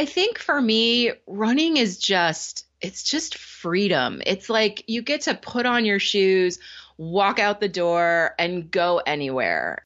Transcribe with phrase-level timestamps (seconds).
[0.00, 4.22] I think for me, running is just, it's just freedom.
[4.24, 6.58] It's like you get to put on your shoes,
[6.96, 9.82] walk out the door, and go anywhere.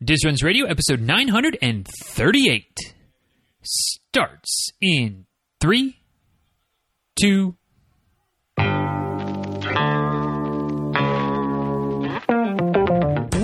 [0.00, 2.94] Diz Runs Radio, episode 938,
[3.64, 5.26] starts in
[5.60, 5.98] three,
[7.20, 7.56] two,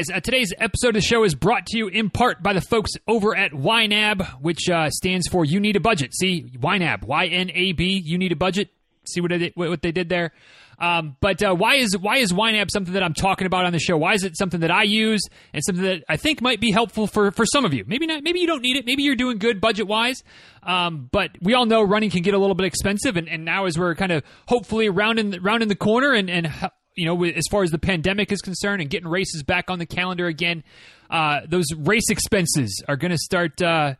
[0.00, 2.60] Guys, uh, today's episode of the show is brought to you in part by the
[2.60, 6.14] folks over at YNAB, which uh, stands for You Need a Budget.
[6.14, 8.70] See, YNAB, Y N A B, You Need a Budget.
[9.04, 10.32] See what, what they did there?
[10.78, 13.78] Um, but uh, why is why is YNAB something that I'm talking about on the
[13.78, 13.98] show?
[13.98, 15.20] Why is it something that I use
[15.52, 17.84] and something that I think might be helpful for, for some of you?
[17.86, 18.22] Maybe not.
[18.22, 18.86] Maybe you don't need it.
[18.86, 20.22] Maybe you're doing good budget wise.
[20.62, 23.66] Um, but we all know running can get a little bit expensive, and, and now
[23.66, 26.46] as we're kind of hopefully rounding rounding the corner and and
[26.94, 29.86] you know, as far as the pandemic is concerned and getting races back on the
[29.86, 30.64] calendar again,
[31.10, 33.94] uh, those race expenses are going to start uh,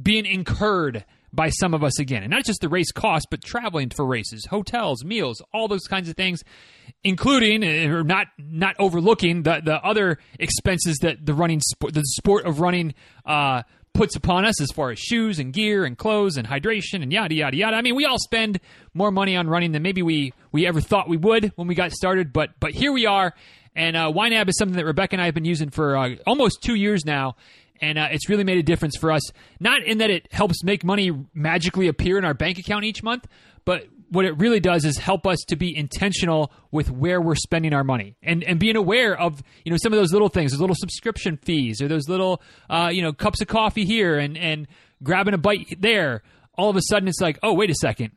[0.00, 2.22] being incurred by some of us again.
[2.22, 6.08] And not just the race cost, but traveling for races, hotels, meals, all those kinds
[6.08, 6.42] of things,
[7.04, 12.02] including uh, or not not overlooking the the other expenses that the running sport, the
[12.04, 13.62] sport of running uh,
[13.96, 17.34] puts upon us as far as shoes and gear and clothes and hydration and yada
[17.34, 17.76] yada yada.
[17.76, 18.60] I mean, we all spend
[18.94, 21.92] more money on running than maybe we we ever thought we would when we got
[21.92, 23.34] started, but but here we are.
[23.74, 26.62] And uh, YNAB is something that Rebecca and I have been using for uh, almost
[26.62, 27.36] two years now,
[27.80, 29.22] and uh, it's really made a difference for us.
[29.60, 33.26] Not in that it helps make money magically appear in our bank account each month,
[33.64, 37.72] but what it really does is help us to be intentional with where we're spending
[37.72, 40.60] our money and, and being aware of you know some of those little things those
[40.60, 44.66] little subscription fees or those little uh, you know cups of coffee here and and
[45.02, 46.22] grabbing a bite there.
[46.54, 48.12] All of a sudden it's like oh wait a second.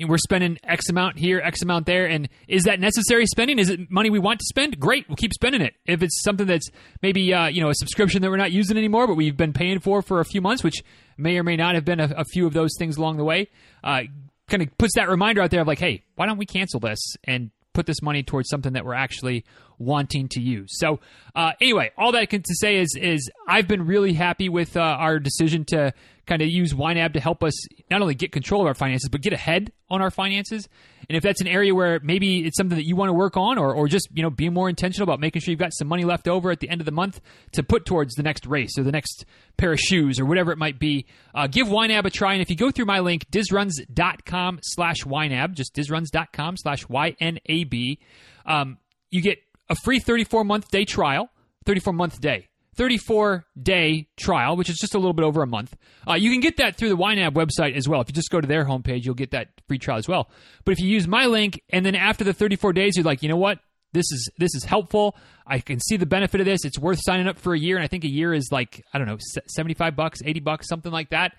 [0.00, 2.06] We're spending x amount here x amount there.
[2.06, 3.58] And is that necessary spending?
[3.58, 4.78] Is it money we want to spend?
[4.80, 5.08] Great.
[5.08, 5.74] We'll keep spending it.
[5.86, 6.68] If it's something that's
[7.02, 9.80] maybe uh, you know a subscription that we're not using anymore but we've been paying
[9.80, 10.82] for for a few months which
[11.18, 13.48] may or may not have been a, a few of those things along the way
[13.82, 14.02] uh,
[14.48, 16.98] kind of puts that reminder out there of like, hey, why don't we cancel this
[17.24, 19.44] and put this money towards something that we're actually
[19.78, 20.78] wanting to use.
[20.78, 21.00] So,
[21.34, 24.76] uh, anyway, all that I can to say is is I've been really happy with
[24.76, 25.92] uh, our decision to
[26.26, 27.54] kind of use YNAB to help us
[27.90, 30.68] not only get control of our finances, but get ahead on our finances.
[31.08, 33.58] And if that's an area where maybe it's something that you want to work on,
[33.58, 36.04] or, or just you know be more intentional about making sure you've got some money
[36.04, 37.20] left over at the end of the month
[37.52, 39.24] to put towards the next race or the next
[39.56, 42.32] pair of shoes or whatever it might be, uh, give YNAB a try.
[42.32, 47.98] And if you go through my link, dizruns.com slash YNAB, just dizruns.com slash Y-N-A-B,
[48.44, 48.78] um,
[49.10, 51.30] you get a free 34 month day trial,
[51.64, 55.76] 34 month day 34 day trial, which is just a little bit over a month.
[56.08, 58.00] Uh, you can get that through the YNAB website as well.
[58.00, 60.30] If you just go to their homepage, you'll get that free trial as well.
[60.64, 63.28] But if you use my link and then after the 34 days, you're like, you
[63.28, 63.60] know what?
[63.92, 65.16] This is this is helpful.
[65.46, 66.66] I can see the benefit of this.
[66.66, 68.98] It's worth signing up for a year, and I think a year is like I
[68.98, 69.16] don't know,
[69.46, 71.32] seventy five bucks, eighty bucks, something like that.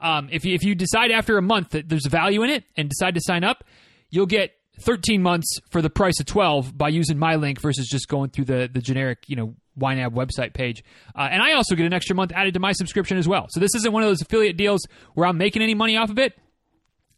[0.00, 2.88] Um, if you, if you decide after a month that there's value in it and
[2.88, 3.64] decide to sign up,
[4.10, 8.08] you'll get 13 months for the price of 12 by using my link versus just
[8.08, 10.84] going through the the generic you know YNAB website page.
[11.16, 13.46] Uh, and I also get an extra month added to my subscription as well.
[13.50, 16.18] So this isn't one of those affiliate deals where I'm making any money off of
[16.18, 16.38] it.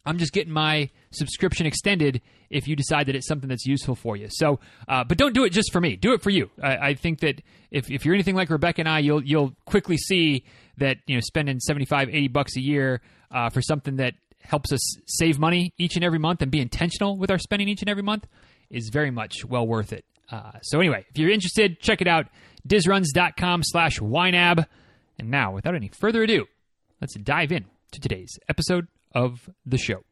[0.05, 4.15] I'm just getting my subscription extended if you decide that it's something that's useful for
[4.15, 4.27] you.
[4.29, 5.97] So, uh, but don't do it just for me.
[5.97, 6.49] Do it for you.
[6.63, 7.41] I, I, think that
[7.71, 10.45] if, if you're anything like Rebecca and I, you'll you'll quickly see
[10.77, 13.01] that you know spending 75, 80 bucks a year
[13.31, 14.13] uh, for something that
[14.47, 17.81] helps us save money each and every month and be intentional with our spending each
[17.81, 18.25] and every month
[18.69, 20.05] is very much well worth it.
[20.31, 22.27] Uh, so anyway, if you're interested, check it out
[22.67, 24.65] dizruns.com slash YNAB.
[25.19, 26.45] And now, without any further ado,
[27.01, 30.03] let's dive in to today's episode of the show.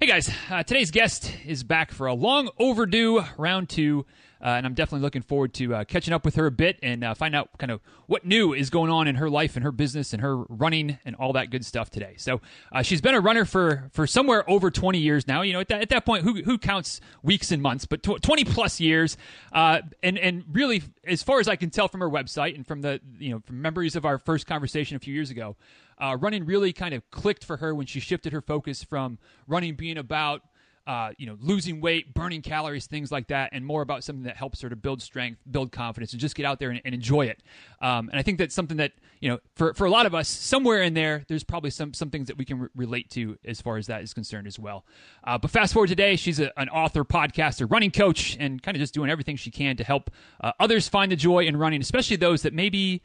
[0.00, 4.04] Hey guys, uh, today's guest is back for a long overdue round two
[4.42, 7.14] and I'm definitely looking forward to uh, catching up with her a bit and uh,
[7.14, 10.12] find out kind of what new is going on in her life and her business
[10.12, 12.14] and her running and all that good stuff today.
[12.16, 12.40] So
[12.72, 15.42] uh, she's been a runner for for somewhere over 20 years now.
[15.42, 17.86] You know, at that, at that point, who who counts weeks and months?
[17.86, 19.16] But tw- 20 plus years,
[19.52, 22.82] uh, and and really, as far as I can tell from her website and from
[22.82, 25.56] the you know from memories of our first conversation a few years ago.
[25.98, 29.76] Uh, running really kind of clicked for her when she shifted her focus from running
[29.76, 30.42] being about
[30.86, 34.36] uh, you know, losing weight, burning calories, things like that, and more about something that
[34.36, 37.26] helps her to build strength, build confidence, and just get out there and, and enjoy
[37.26, 37.42] it.
[37.80, 38.92] Um, and I think that's something that
[39.22, 42.10] you know, for for a lot of us, somewhere in there, there's probably some some
[42.10, 44.84] things that we can re- relate to as far as that is concerned as well.
[45.22, 48.80] Uh, but fast forward today, she's a, an author, podcaster, running coach, and kind of
[48.80, 52.16] just doing everything she can to help uh, others find the joy in running, especially
[52.16, 53.00] those that maybe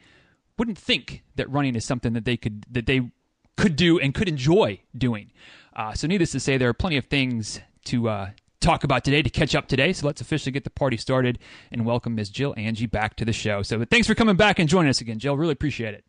[0.58, 3.12] wouldn't think that running is something that they could that they
[3.56, 5.30] could do and could enjoy doing.
[5.76, 8.30] Uh, so, needless to say, there are plenty of things to uh,
[8.60, 9.92] talk about today to catch up today.
[9.92, 11.38] So let's officially get the party started
[11.70, 12.30] and welcome Ms.
[12.30, 13.62] Jill Angie back to the show.
[13.62, 15.36] So thanks for coming back and joining us again, Jill.
[15.36, 16.04] Really appreciate it.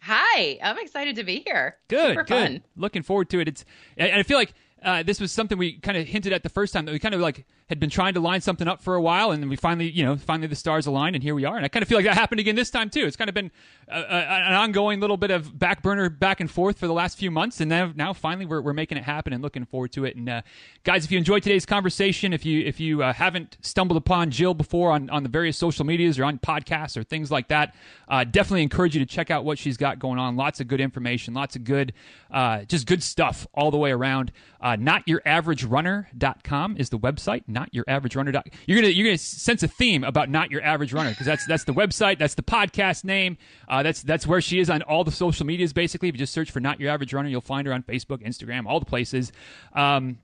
[0.00, 1.76] Hi, I'm excited to be here.
[1.88, 2.48] Good, Super good.
[2.48, 2.62] Fun.
[2.76, 3.46] Looking forward to it.
[3.46, 3.64] It's
[3.96, 4.52] and I feel like
[4.82, 7.14] uh, this was something we kind of hinted at the first time that we kind
[7.14, 9.56] of like had been trying to line something up for a while, and then we
[9.56, 11.56] finally, you know, finally the stars aligned, and here we are.
[11.56, 13.06] And I kind of feel like that happened again this time too.
[13.06, 13.50] It's kind of been
[13.88, 17.16] a, a, an ongoing little bit of back burner back and forth for the last
[17.16, 20.04] few months, and now, now finally we're, we're making it happen and looking forward to
[20.04, 20.16] it.
[20.16, 20.42] And uh,
[20.84, 24.52] guys, if you enjoyed today's conversation, if you if you uh, haven't stumbled upon Jill
[24.52, 27.74] before on on the various social medias or on podcasts or things like that,
[28.06, 30.36] uh, definitely encourage you to check out what she's got going on.
[30.36, 31.94] Lots of good information, lots of good,
[32.30, 34.30] uh, just good stuff all the way around.
[34.60, 37.44] Uh, NotYourAverageRunner.com is the website.
[37.70, 38.42] NotYourAverageRunner.
[38.66, 41.64] You're gonna you're gonna sense a theme about not your average runner because that's that's
[41.64, 43.36] the website, that's the podcast name,
[43.68, 45.72] uh, that's that's where she is on all the social medias.
[45.72, 48.26] Basically, if you just search for not your average runner, you'll find her on Facebook,
[48.26, 49.32] Instagram, all the places.
[49.74, 50.18] Um,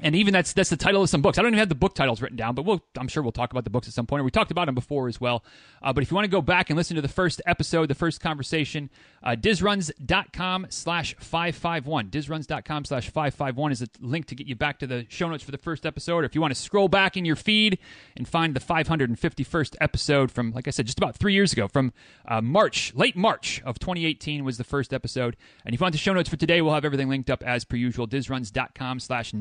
[0.00, 1.38] and even that's that's the title of some books.
[1.38, 3.50] I don't even have the book titles written down, but we'll, I'm sure we'll talk
[3.50, 4.20] about the books at some point.
[4.20, 5.44] Or we talked about them before as well.
[5.82, 7.94] Uh, but if you want to go back and listen to the first episode, the
[7.94, 8.90] first conversation,
[9.22, 12.10] uh, dizruns.com slash 551.
[12.10, 15.50] Dizruns.com slash 551 is a link to get you back to the show notes for
[15.50, 16.18] the first episode.
[16.18, 17.78] Or if you want to scroll back in your feed
[18.16, 21.92] and find the 551st episode from, like I said, just about three years ago, from
[22.26, 25.36] uh, March, late March of 2018 was the first episode.
[25.64, 27.64] And if you want the show notes for today, we'll have everything linked up as
[27.64, 28.06] per usual.
[28.06, 29.34] Dizruns.com slash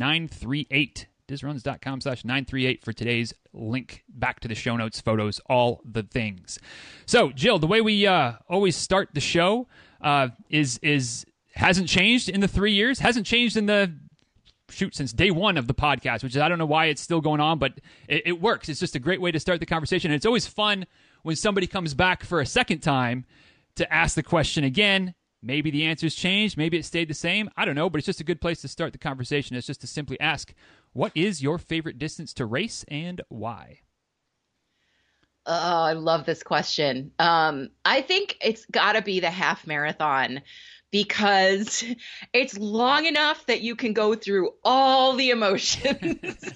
[0.47, 6.03] 938 dizruns.com slash 938 for today's link back to the show notes, photos, all the
[6.03, 6.57] things.
[7.05, 9.67] So, Jill, the way we uh, always start the show
[10.01, 13.93] uh, is is hasn't changed in the three years, hasn't changed in the
[14.69, 17.21] shoot since day one of the podcast, which is I don't know why it's still
[17.21, 17.73] going on, but
[18.07, 18.69] it, it works.
[18.69, 20.85] It's just a great way to start the conversation, and it's always fun
[21.23, 23.25] when somebody comes back for a second time
[23.75, 25.13] to ask the question again.
[25.41, 26.57] Maybe the answer's changed.
[26.57, 27.49] Maybe it stayed the same.
[27.55, 29.55] I don't know, but it's just a good place to start the conversation.
[29.55, 30.53] It's just to simply ask,
[30.93, 33.81] what is your favorite distance to race and why?
[35.45, 37.11] Oh, I love this question.
[37.19, 40.41] Um, I think it's got to be the half marathon
[40.91, 41.85] because
[42.33, 46.51] it's long enough that you can go through all the emotions.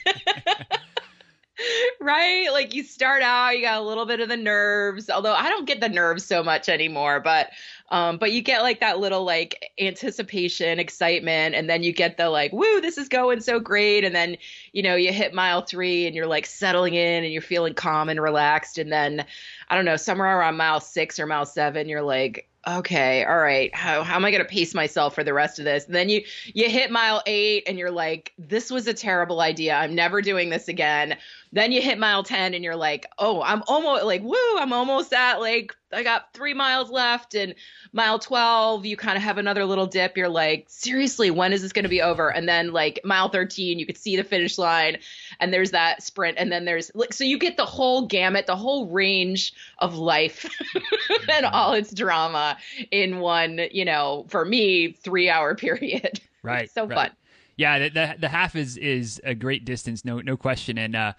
[2.02, 2.48] right?
[2.52, 5.68] Like you start out, you got a little bit of the nerves, although I don't
[5.68, 7.50] get the nerves so much anymore, but
[7.92, 12.30] um, but you get like that little like anticipation, excitement, and then you get the
[12.30, 14.06] like, woo, this is going so great.
[14.06, 14.38] And then,
[14.72, 18.08] you know, you hit mile three and you're like settling in and you're feeling calm
[18.08, 18.78] and relaxed.
[18.78, 19.26] And then,
[19.70, 23.74] I don't know, somewhere around mile six or mile seven, you're like, okay, all right,
[23.76, 25.86] how, how am I going to pace myself for the rest of this?
[25.86, 26.24] And then you
[26.54, 29.76] you hit mile eight and you're like, this was a terrible idea.
[29.76, 31.18] I'm never doing this again.
[31.54, 35.12] Then you hit mile 10 and you're like, oh, I'm almost like, woo, I'm almost
[35.12, 37.36] at like, I got three miles left.
[37.36, 37.56] And
[37.92, 40.16] mile 12, you kind of have another little dip.
[40.16, 42.30] You're like, seriously, when is this going to be over?
[42.30, 44.98] And then like mile 13, you could see the finish line
[45.42, 46.38] and there's that sprint.
[46.38, 50.50] And then there's like, so you get the whole gamut, the whole range of life
[51.30, 52.58] and all its drama
[52.92, 56.22] in one, you know, for me, three hour period.
[56.44, 56.72] Right.
[56.72, 56.96] so right.
[56.96, 57.12] fun.
[57.58, 60.80] Yeah, the, the, the half is is a great distance, no no question.
[60.80, 61.14] And uh,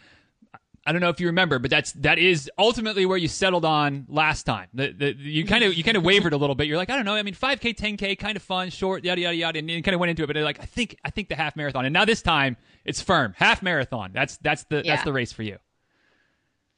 [0.84, 4.04] I don't know if you remember, but that's that is ultimately where you settled on
[4.08, 4.68] last time.
[4.74, 6.66] The, the you kind of you kind of wavered a little bit.
[6.66, 7.14] You're like, I don't know.
[7.14, 10.00] I mean, 5K, 10K, kind of fun, short, yada yada yada, and you kind of
[10.00, 10.26] went into it.
[10.26, 13.00] But they're like, I think I think the half marathon, and now this time it's
[13.00, 14.10] firm, half marathon.
[14.12, 14.94] That's that's the Yeah.
[14.96, 15.58] that's the race for you.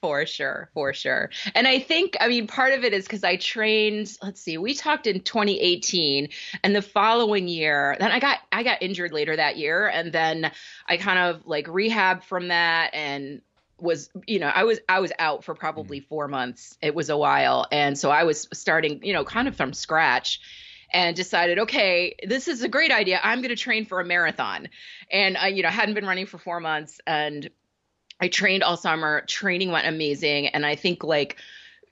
[0.03, 1.31] For sure, for sure.
[1.55, 4.75] And I think, I mean, part of it is because I trained, let's see, we
[4.75, 6.29] talked in 2018
[6.63, 10.53] and the following year, then I got I got injured later that year and then
[10.87, 13.41] I kind of like rehab from that and
[13.79, 16.09] was you know I was I was out for probably mm-hmm.
[16.09, 16.79] 4 months.
[16.81, 20.41] It was a while and so I was starting, you know, kind of from scratch
[20.93, 23.19] and decided, okay, this is a great idea.
[23.23, 24.69] I'm going to train for a marathon.
[25.11, 27.51] And I, you know, hadn't been running for 4 months and
[28.21, 29.23] I trained all summer.
[29.27, 30.49] Training went amazing.
[30.49, 31.37] And I think like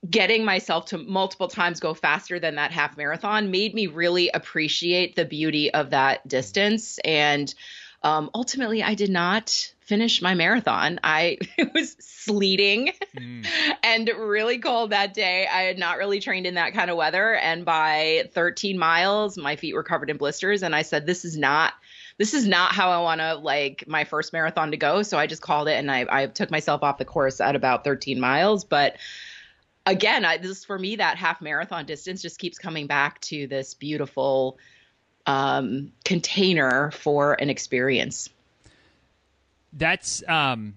[0.09, 5.17] getting myself to multiple times go faster than that half marathon made me really appreciate
[5.17, 6.99] the beauty of that distance.
[7.05, 7.53] And
[8.03, 11.01] um, ultimately, I did not finish my marathon.
[11.05, 13.47] I it was sleeting Mm.
[13.83, 15.47] and really cold that day.
[15.47, 17.35] I had not really trained in that kind of weather.
[17.35, 20.63] And by 13 miles, my feet were covered in blisters.
[20.63, 21.75] And I said, this is not
[22.19, 25.03] this is not how I want to like my first marathon to go.
[25.03, 27.85] So I just called it and I, I took myself off the course at about
[27.85, 28.65] 13 miles.
[28.65, 28.97] But
[29.87, 33.75] again, I, this for me, that half marathon distance just keeps coming back to this
[33.75, 34.59] beautiful
[35.27, 38.29] um, container for an experience.
[39.73, 40.75] That's um,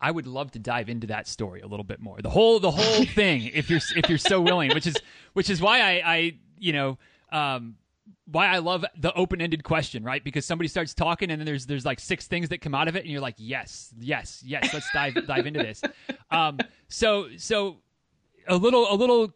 [0.00, 2.20] I would love to dive into that story a little bit more.
[2.20, 4.96] The whole the whole thing, if you're if you're so willing, which is
[5.32, 6.98] which is why I, I you know
[7.30, 7.76] um,
[8.26, 10.22] why I love the open ended question, right?
[10.22, 12.96] Because somebody starts talking and then there's there's like six things that come out of
[12.96, 15.82] it, and you're like, yes, yes, yes, let's dive dive into this.
[16.30, 16.58] Um,
[16.88, 17.76] so so
[18.48, 19.34] a little a little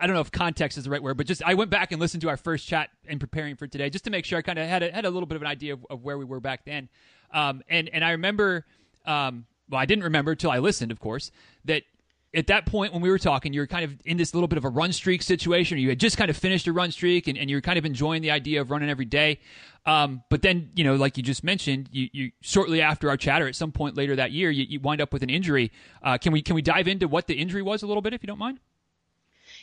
[0.00, 2.00] I don't know if context is the right word, but just I went back and
[2.00, 4.58] listened to our first chat in preparing for today, just to make sure I kind
[4.58, 6.40] of had a, had a little bit of an idea of, of where we were
[6.40, 6.88] back then.
[7.32, 8.64] Um, and and I remember,
[9.06, 11.30] um, well, I didn't remember until I listened, of course,
[11.64, 11.82] that
[12.34, 14.58] at that point when we were talking, you were kind of in this little bit
[14.58, 15.78] of a run streak situation.
[15.78, 17.78] or You had just kind of finished a run streak, and, and you were kind
[17.78, 19.40] of enjoying the idea of running every day.
[19.86, 23.48] Um, but then, you know, like you just mentioned, you, you shortly after our chatter,
[23.48, 25.72] at some point later that year, you, you wind up with an injury.
[26.02, 28.22] Uh, can we can we dive into what the injury was a little bit, if
[28.22, 28.60] you don't mind?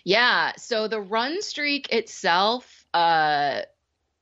[0.06, 0.54] Yeah.
[0.58, 3.62] So the run streak itself, uh,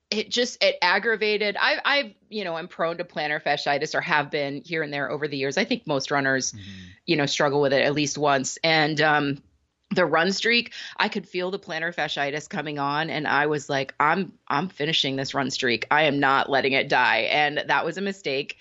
[0.10, 1.58] it just it aggravated.
[1.60, 5.12] I, I've you know I'm prone to plantar fasciitis or have been here and there
[5.12, 5.58] over the years.
[5.58, 6.62] I think most runners, mm-hmm.
[7.06, 8.58] you know, struggle with it at least once.
[8.63, 9.44] And um,
[9.92, 13.94] the run streak, I could feel the plantar fasciitis coming on, and I was like,
[14.00, 15.88] I'm I'm finishing this run streak.
[15.92, 18.58] I am not letting it die, and that was a mistake.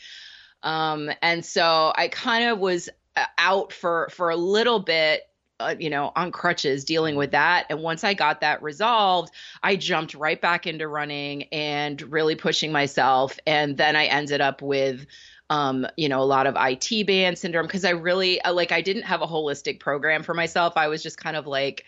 [0.64, 5.22] Um, and so I kind of was uh, out for for a little bit
[5.62, 7.66] uh, you know, on crutches dealing with that.
[7.70, 12.72] And once I got that resolved, I jumped right back into running and really pushing
[12.72, 13.38] myself.
[13.46, 15.06] And then I ended up with,
[15.50, 18.80] um, you know, a lot of IT band syndrome because I really, uh, like, I
[18.80, 20.74] didn't have a holistic program for myself.
[20.76, 21.84] I was just kind of like,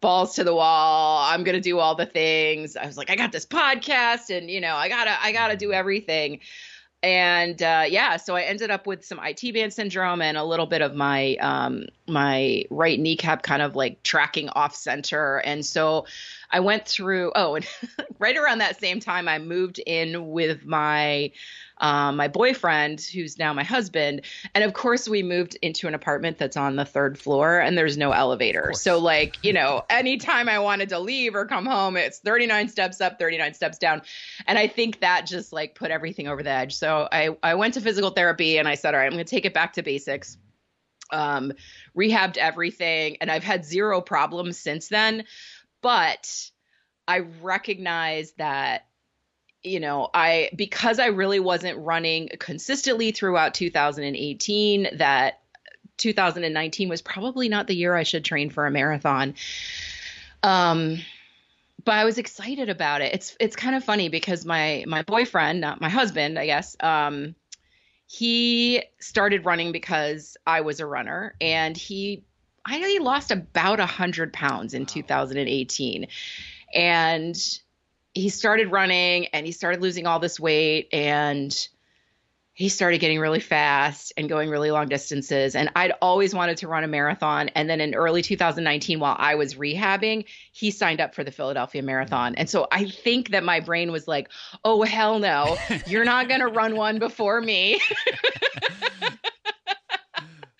[0.00, 3.16] balls to the wall i'm going to do all the things i was like i
[3.16, 6.38] got this podcast and you know i gotta i gotta do everything
[7.02, 10.66] and uh, yeah, so I ended up with some IT band syndrome and a little
[10.66, 16.06] bit of my um, my right kneecap kind of like tracking off center, and so
[16.50, 17.32] I went through.
[17.34, 17.66] Oh, and
[18.18, 21.32] right around that same time, I moved in with my
[21.80, 24.22] um, my boyfriend, who's now my husband.
[24.54, 27.96] And of course, we moved into an apartment that's on the third floor and there's
[27.96, 28.72] no elevator.
[28.74, 33.00] So, like, you know, anytime I wanted to leave or come home, it's 39 steps
[33.00, 34.02] up, 39 steps down.
[34.46, 36.74] And I think that just like put everything over the edge.
[36.74, 39.30] So I, I went to physical therapy and I said, all right, I'm going to
[39.30, 40.36] take it back to basics.
[41.10, 41.54] Um,
[41.96, 45.24] rehabbed everything, and I've had zero problems since then.
[45.80, 46.50] But
[47.06, 48.84] I recognize that
[49.62, 55.40] you know, I because I really wasn't running consistently throughout 2018 that
[55.96, 59.34] 2019 was probably not the year I should train for a marathon.
[60.42, 61.00] Um
[61.84, 63.14] but I was excited about it.
[63.14, 67.34] It's it's kind of funny because my my boyfriend, not my husband, I guess, um
[68.06, 72.24] he started running because I was a runner and he
[72.64, 76.08] I lost about a hundred pounds in 2018.
[76.74, 77.36] And
[78.14, 81.68] he started running and he started losing all this weight and
[82.52, 85.54] he started getting really fast and going really long distances.
[85.54, 87.48] And i'd always wanted to run a marathon.
[87.50, 91.82] And then in early 2019 while i was rehabbing he signed up for the philadelphia
[91.82, 92.34] marathon.
[92.34, 94.28] And so i think that my brain was like
[94.64, 97.80] oh hell no you're not going to run one before me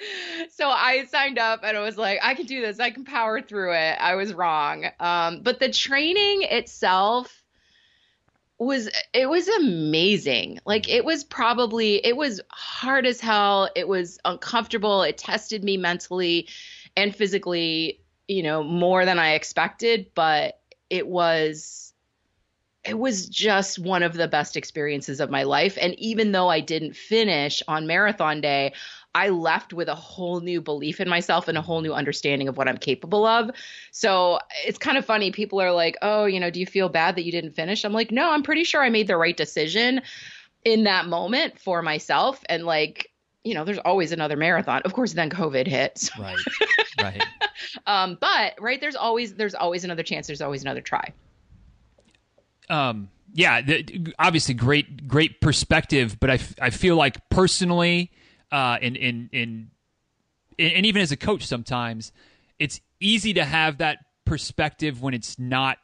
[0.51, 2.81] so I signed up and I was like, I can do this.
[2.81, 3.97] I can power through it.
[4.01, 4.87] I was wrong.
[5.01, 7.43] Um, but the training itself
[8.59, 10.59] was it was amazing.
[10.67, 13.69] Like it was probably it was hard as hell.
[13.77, 15.03] It was uncomfortable.
[15.03, 16.49] It tested me mentally
[16.97, 21.93] and physically, you know, more than I expected, but it was
[22.85, 26.61] it was just one of the best experiences of my life and even though I
[26.61, 28.73] didn't finish on marathon day,
[29.15, 32.57] I left with a whole new belief in myself and a whole new understanding of
[32.57, 33.51] what I'm capable of.
[33.91, 35.33] So it's kind of funny.
[35.33, 37.85] People are like, oh, you know, do you feel bad that you didn't finish?
[37.85, 40.03] I'm like, no, I'm pretty sure I made the right decision
[40.65, 42.43] in that moment for myself.
[42.49, 43.11] And like,
[43.45, 44.83] you know, there's always another marathon.
[44.85, 46.11] Of course, then COVID hits.
[46.19, 46.39] Right.
[47.01, 47.23] Right.
[47.87, 50.27] um, but right, there's always there's always another chance.
[50.27, 51.13] There's always another try.
[52.69, 53.09] Um.
[53.35, 53.61] Yeah.
[53.63, 56.19] The, obviously, great great perspective.
[56.19, 58.11] But I, f- I feel like personally,
[58.53, 59.69] uh, and, and, and,
[60.59, 62.13] and even as a coach, sometimes
[62.59, 65.79] it's easy to have that perspective when it's not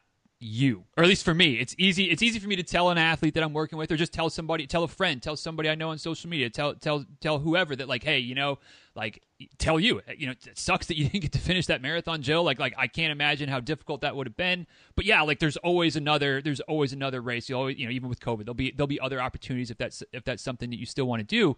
[0.45, 0.83] you.
[0.95, 1.55] Or at least for me.
[1.55, 3.97] It's easy it's easy for me to tell an athlete that i'm working with or
[3.97, 7.05] just tell somebody tell a friend tell somebody i know on social media tell tell
[7.19, 8.59] tell whoever that like hey you know
[8.95, 9.21] like
[9.57, 10.01] tell you.
[10.17, 12.43] You know it sucks that you didn't get to finish that marathon jill.
[12.43, 14.65] Like like i can't imagine how difficult that would have been.
[14.95, 17.49] But yeah like there's always another there's always another race.
[17.49, 20.03] You always you know even with covid there'll be there'll be other opportunities if that's
[20.13, 21.57] if that's something that you still want to do.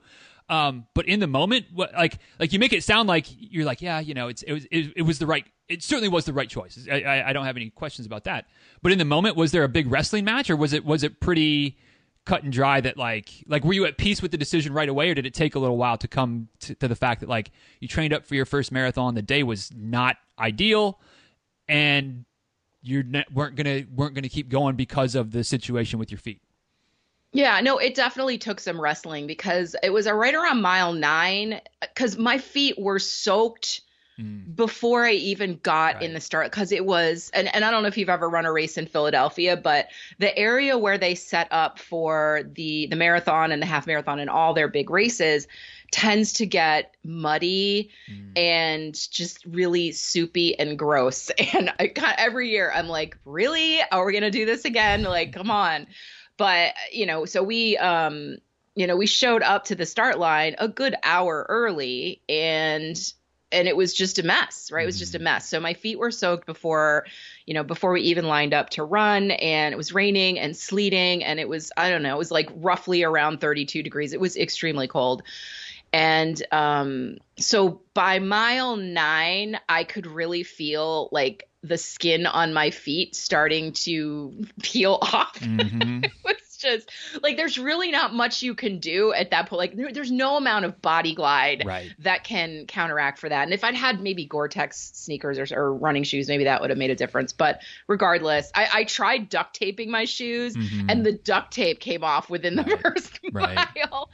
[0.50, 3.82] Um but in the moment what like like you make it sound like you're like
[3.82, 6.33] yeah you know it's it was it, it was the right it certainly was the
[6.33, 6.88] right choice.
[6.89, 8.45] I, I i don't have any questions about that.
[8.81, 11.19] But in the moment was there a big wrestling match or was it was it
[11.19, 11.77] pretty
[12.25, 15.09] cut and dry that like like were you at peace with the decision right away
[15.09, 17.51] or did it take a little while to come to, to the fact that like
[17.79, 21.00] you trained up for your first marathon the day was not ideal
[21.69, 22.25] and
[22.81, 26.41] you weren't gonna weren't gonna keep going because of the situation with your feet?
[27.33, 31.59] Yeah, no, it definitely took some wrestling because it was a right around mile nine
[31.81, 33.81] because my feet were soaked
[34.19, 34.55] mm.
[34.55, 36.03] before I even got right.
[36.03, 38.45] in the start because it was and, and I don't know if you've ever run
[38.45, 39.88] a race in Philadelphia, but
[40.19, 44.29] the area where they set up for the the marathon and the half marathon and
[44.29, 45.47] all their big races
[45.91, 48.38] tends to get muddy mm.
[48.38, 51.31] and just really soupy and gross.
[51.53, 53.79] And I, every year I'm like, really?
[53.91, 55.03] Are we gonna do this again?
[55.03, 55.88] Like, come on.
[56.36, 58.38] But you know, so we um
[58.75, 62.95] you know, we showed up to the start line a good hour early and
[63.51, 64.84] and it was just a mess, right?
[64.84, 65.25] It was just a mm-hmm.
[65.25, 65.50] mess.
[65.50, 67.06] So my feet were soaked before,
[67.46, 71.24] you know, before we even lined up to run and it was raining and sleeting
[71.24, 74.13] and it was I don't know, it was like roughly around 32 degrees.
[74.13, 75.24] It was extremely cold.
[75.94, 82.70] And um so by mile 9, I could really feel like the skin on my
[82.70, 85.39] feet starting to peel off.
[85.39, 86.04] Mm-hmm.
[86.04, 86.90] it was just
[87.22, 89.60] like there's really not much you can do at that point.
[89.60, 91.94] Like there, there's no amount of body glide right.
[92.00, 93.44] that can counteract for that.
[93.44, 96.80] And if I'd had maybe Gore-Tex sneakers or, or running shoes, maybe that would have
[96.80, 97.34] made a difference.
[97.34, 100.90] But regardless, I, I tried duct taping my shoes, mm-hmm.
[100.90, 102.82] and the duct tape came off within the right.
[102.82, 103.56] first right.
[103.56, 104.10] mile.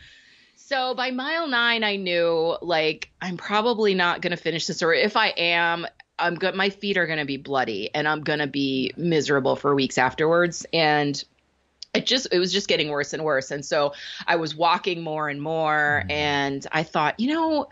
[0.55, 4.93] So by mile nine, I knew like I'm probably not going to finish this, or
[4.93, 5.85] if I am,
[6.17, 6.55] I'm good.
[6.55, 9.97] My feet are going to be bloody, and I'm going to be miserable for weeks
[9.97, 10.65] afterwards.
[10.71, 11.21] And
[11.93, 13.51] it just it was just getting worse and worse.
[13.51, 13.93] And so
[14.27, 16.11] i was walking more and more mm-hmm.
[16.11, 17.69] and i thought you know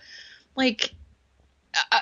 [0.55, 0.93] like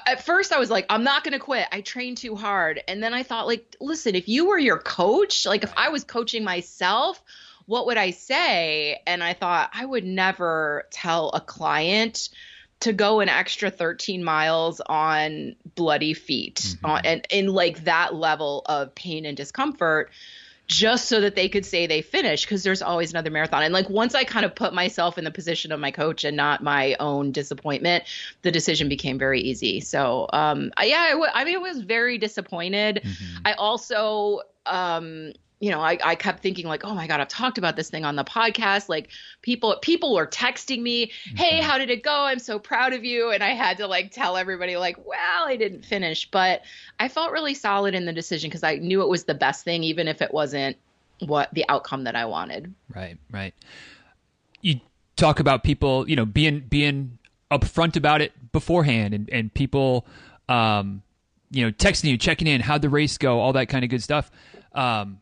[0.08, 1.68] at first i was like i'm not going to quit.
[1.72, 2.82] I trained too hard.
[2.88, 6.04] And then i thought like listen if you were your coach like if i was
[6.04, 7.22] coaching myself
[7.66, 9.00] what would i say?
[9.06, 12.30] And i thought i would never tell a client
[12.82, 16.86] to go an extra 13 miles on bloody feet mm-hmm.
[16.86, 20.12] on, and in like that level of pain and discomfort
[20.70, 23.64] just so that they could say they finished because there's always another marathon.
[23.64, 26.38] And like once I kind of put myself in the position of my coach and
[26.38, 28.04] not my own disappointment,
[28.44, 29.82] the decision became very easy.
[29.82, 33.02] So um, yeah, I, w- I mean, I was very disappointed.
[33.04, 33.38] Mm-hmm.
[33.46, 37.58] I also um, you know, I, I kept thinking like, oh my God, I've talked
[37.58, 38.88] about this thing on the podcast.
[38.88, 39.10] Like
[39.42, 41.70] people, people were texting me, Hey, mm-hmm.
[41.70, 42.14] how did it go?
[42.14, 43.32] I'm so proud of you.
[43.32, 46.62] And I had to like tell everybody like, well, I didn't finish, but
[46.98, 49.84] I felt really solid in the decision because I knew it was the best thing,
[49.84, 50.78] even if it wasn't
[51.20, 52.74] what the outcome that I wanted.
[52.96, 53.18] Right.
[53.30, 53.54] Right.
[54.62, 54.80] You
[55.18, 57.18] talk about people, you know, being, being
[57.52, 60.06] upfront about it beforehand and, and people,
[60.48, 61.02] um,
[61.52, 64.04] you know, texting you, checking in, how'd the race go, all that kind of good
[64.04, 64.32] stuff.
[64.72, 65.20] Um,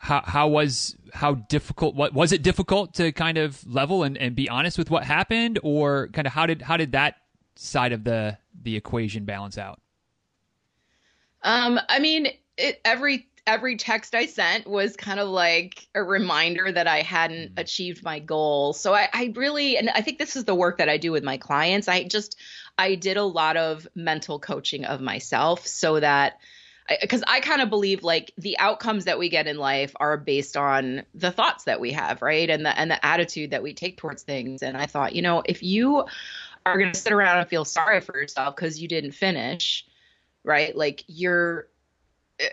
[0.00, 4.34] how how was how difficult what was it difficult to kind of level and, and
[4.34, 5.58] be honest with what happened?
[5.62, 7.16] Or kind of how did how did that
[7.56, 9.80] side of the the equation balance out?
[11.42, 16.70] Um i mean it, every every text i sent was kind of like a reminder
[16.70, 17.60] that i hadn't mm-hmm.
[17.60, 18.72] achieved my goal.
[18.74, 21.24] So I, I really and i think this is the work that i do with
[21.24, 21.88] my clients.
[21.88, 22.36] I just
[22.76, 26.38] i did a lot of mental coaching of myself so that
[27.00, 30.16] because I, I kind of believe like the outcomes that we get in life are
[30.16, 32.48] based on the thoughts that we have, right?
[32.48, 34.62] And the and the attitude that we take towards things.
[34.62, 36.04] And I thought, you know, if you
[36.64, 39.86] are going to sit around and feel sorry for yourself because you didn't finish,
[40.44, 40.76] right?
[40.76, 41.68] Like you're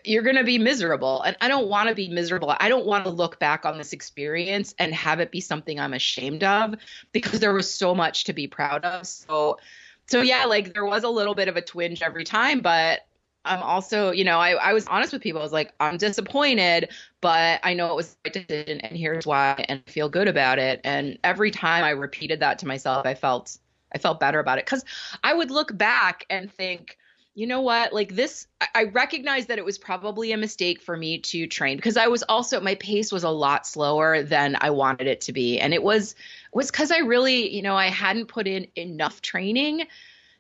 [0.04, 1.22] you're going to be miserable.
[1.22, 2.56] And I don't want to be miserable.
[2.60, 5.94] I don't want to look back on this experience and have it be something I'm
[5.94, 6.76] ashamed of
[7.12, 9.06] because there was so much to be proud of.
[9.06, 9.60] So
[10.08, 13.06] so yeah, like there was a little bit of a twinge every time, but
[13.46, 15.40] I'm also, you know, I, I was honest with people.
[15.40, 16.90] I was like, I'm disappointed,
[17.22, 20.60] but I know it was right decision, and here's why, and I feel good about
[20.60, 20.82] it.
[20.84, 23.58] And every time I repeated that to myself, I felt
[23.94, 24.84] I felt better about it because
[25.24, 26.98] I would look back and think,
[27.34, 31.20] you know what, like this, I recognize that it was probably a mistake for me
[31.20, 35.08] to train because I was also my pace was a lot slower than I wanted
[35.08, 36.16] it to be, and it was
[36.54, 39.86] was because I really, you know, I hadn't put in enough training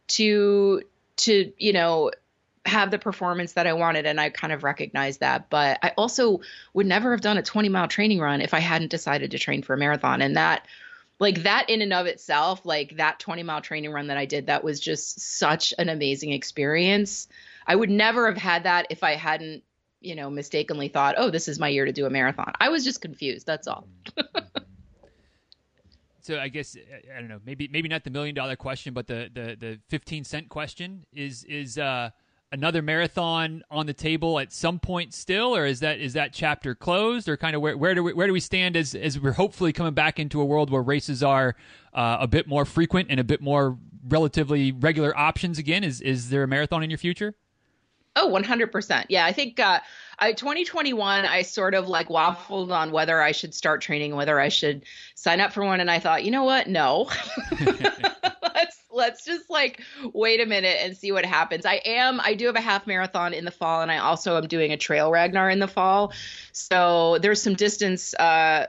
[0.07, 0.81] to
[1.17, 2.11] to you know
[2.65, 5.49] have the performance that I wanted and I kind of recognized that.
[5.49, 6.41] But I also
[6.73, 9.61] would never have done a 20 mile training run if I hadn't decided to train
[9.61, 10.21] for a marathon.
[10.21, 10.67] And that
[11.19, 14.47] like that in and of itself, like that 20 mile training run that I did,
[14.47, 17.27] that was just such an amazing experience.
[17.67, 19.63] I would never have had that if I hadn't,
[20.01, 22.51] you know, mistakenly thought, oh, this is my year to do a marathon.
[22.59, 23.47] I was just confused.
[23.47, 23.87] That's all.
[26.21, 26.75] so I guess
[27.15, 30.25] I don't know, maybe maybe not the million dollar question, but the the the 15
[30.25, 32.09] cent question is is uh
[32.51, 36.75] another marathon on the table at some point still, or is that is that chapter
[36.75, 39.33] closed, or kind of where where do we, where do we stand as as we're
[39.33, 41.55] hopefully coming back into a world where races are
[41.93, 43.77] uh, a bit more frequent and a bit more
[44.07, 45.83] relatively regular options again?
[45.83, 47.35] Is is there a marathon in your future?
[48.17, 49.05] Oh, 100%.
[49.09, 49.81] Yeah, I think uh,
[50.19, 54.47] I, 2021, I sort of like waffled on whether I should start training, whether I
[54.47, 55.81] should sign up for one.
[55.81, 56.67] And I thought, you know what?
[56.69, 57.09] No.
[58.95, 59.81] let's just like
[60.13, 61.65] wait a minute and see what happens.
[61.65, 64.47] I am I do have a half marathon in the fall and I also am
[64.47, 66.13] doing a trail Ragnar in the fall.
[66.51, 68.67] So there's some distance uh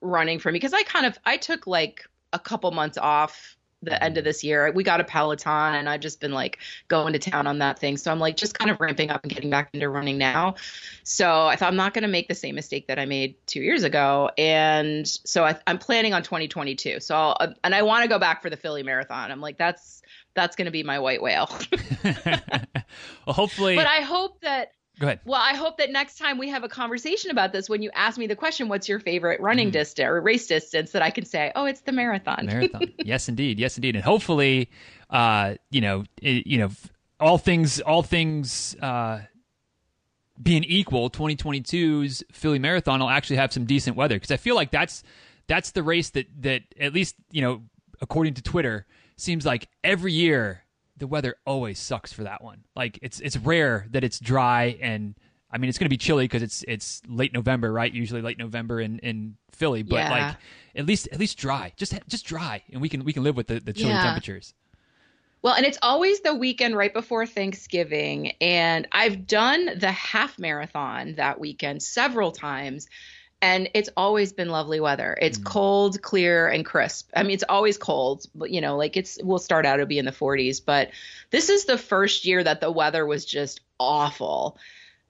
[0.00, 3.55] running for me because I kind of I took like a couple months off
[3.86, 4.70] the end of this year.
[4.72, 7.96] We got a Peloton and I've just been like going to town on that thing.
[7.96, 10.56] So I'm like just kind of ramping up and getting back into running now.
[11.04, 13.60] So I thought I'm not going to make the same mistake that I made two
[13.60, 14.30] years ago.
[14.36, 17.00] And so I, am planning on 2022.
[17.00, 19.30] So I'll, uh, and I want to go back for the Philly Marathon.
[19.30, 20.02] I'm like, that's,
[20.34, 21.50] that's going to be my white whale.
[22.04, 23.76] well, hopefully.
[23.76, 25.20] But I hope that Go ahead.
[25.24, 28.16] Well, I hope that next time we have a conversation about this, when you ask
[28.16, 29.72] me the question, what's your favorite running mm.
[29.72, 32.46] distance or race distance, that I can say, oh, it's the marathon.
[32.46, 32.92] Marathon.
[33.04, 33.58] yes, indeed.
[33.58, 33.94] Yes, indeed.
[33.94, 34.70] And hopefully,
[35.10, 36.70] uh, you know, it, you know,
[37.20, 39.20] all things, all things, uh,
[40.42, 44.70] being equal, 2022's Philly Marathon will actually have some decent weather because I feel like
[44.70, 45.02] that's
[45.46, 47.62] that's the race that that at least you know
[48.00, 50.62] according to Twitter seems like every year
[50.96, 52.64] the weather always sucks for that one.
[52.74, 55.14] Like it's it's rare that it's dry and
[55.50, 57.92] I mean it's going to be chilly because it's it's late November, right?
[57.92, 60.10] Usually late November in in Philly, but yeah.
[60.10, 60.36] like
[60.74, 63.46] at least at least dry, just just dry, and we can we can live with
[63.46, 64.02] the, the chilly yeah.
[64.02, 64.54] temperatures.
[65.42, 68.32] Well, and it's always the weekend right before Thanksgiving.
[68.40, 72.88] And I've done the half marathon that weekend several times
[73.42, 75.16] and it's always been lovely weather.
[75.20, 75.44] It's mm.
[75.44, 77.10] cold, clear, and crisp.
[77.14, 79.98] I mean, it's always cold, but you know, like it's we'll start out it'll be
[79.98, 80.90] in the 40s, but
[81.30, 84.58] this is the first year that the weather was just awful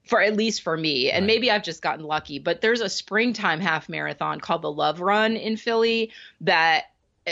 [0.05, 1.11] for at least for me.
[1.11, 1.27] And right.
[1.27, 5.35] maybe I've just gotten lucky, but there's a springtime half marathon called the Love Run
[5.35, 6.11] in Philly
[6.41, 6.85] that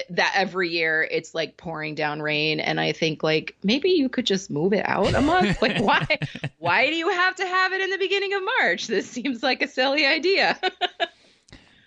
[0.09, 4.25] that every year it's like pouring down rain and i think like maybe you could
[4.25, 5.57] just move it out a month.
[5.61, 6.05] Like why
[6.59, 8.87] why do you have to have it in the beginning of march?
[8.87, 10.59] This seems like a silly idea.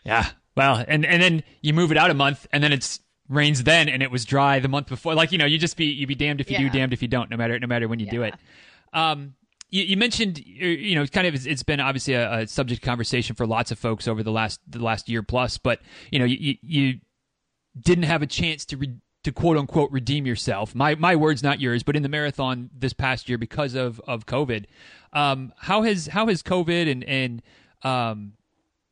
[0.05, 3.63] Yeah well and and then you move it out a month and then it's rains
[3.65, 5.15] then and it was dry the month before.
[5.15, 6.63] Like you know you just be you be damned if you yeah.
[6.63, 8.13] do damned if you don't no matter no matter when you yeah.
[8.13, 8.35] do it.
[8.93, 9.35] Um
[9.71, 13.37] you, you, mentioned you know it's kind of it's been obviously a, a, subject conversation
[13.37, 16.57] for lots of folks over the last the last year plus but you know you,
[16.63, 17.01] you
[17.81, 20.75] didn't have a chance to re- to quote unquote redeem yourself.
[20.75, 24.27] My my words, not yours, but in the marathon this past year because of of
[24.27, 24.67] COVID.
[25.13, 27.43] Um, how has how has COVID and and
[27.83, 28.33] um,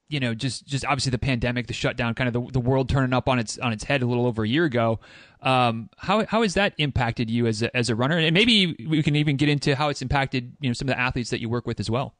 [0.08, 3.12] you know just just obviously the pandemic, the shutdown, kind of the, the world turning
[3.12, 5.00] up on its on its head a little over a year ago.
[5.42, 8.18] Um, how how has that impacted you as a, as a runner?
[8.18, 11.00] And maybe we can even get into how it's impacted you know some of the
[11.00, 12.14] athletes that you work with as well.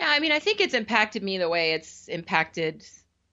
[0.00, 2.84] Yeah, I mean, I think it's impacted me the way it's impacted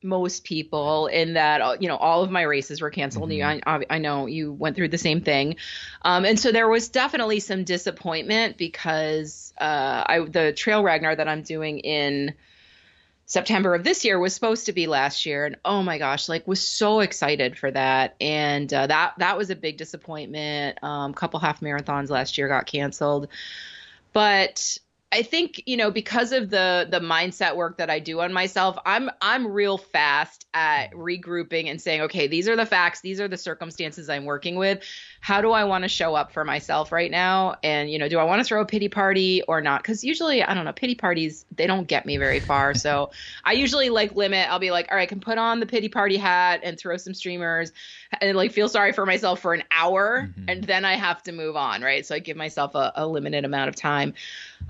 [0.03, 3.29] most people in that uh, you know all of my races were canceled.
[3.29, 3.67] Mm-hmm.
[3.67, 5.57] I, I, know you went through the same thing.
[6.03, 11.27] Um, and so there was definitely some disappointment because uh, I, the trail ragnar that
[11.27, 12.33] i'm doing in
[13.25, 15.45] september of this year was supposed to be last year.
[15.45, 18.15] And oh my gosh like was so excited for that.
[18.21, 20.79] And uh, that that was a big disappointment.
[20.81, 23.27] A um, couple half marathons last year got canceled.
[24.13, 24.79] But
[25.11, 28.77] I think you know because of the the mindset work that I do on myself,
[28.85, 33.27] I'm I'm real fast at regrouping and saying, okay, these are the facts, these are
[33.27, 34.83] the circumstances I'm working with.
[35.21, 37.55] How do I want to show up for myself right now?
[37.63, 39.83] And you know, do I want to throw a pity party or not?
[39.83, 42.73] Because usually, I don't know, pity parties they don't get me very far.
[42.75, 43.11] so
[43.43, 44.49] I usually like limit.
[44.49, 46.97] I'll be like, all right, I can put on the pity party hat and throw
[46.97, 47.71] some streamers
[48.21, 50.49] and like feel sorry for myself for an hour, mm-hmm.
[50.49, 52.05] and then I have to move on, right?
[52.05, 54.13] So I give myself a, a limited amount of time.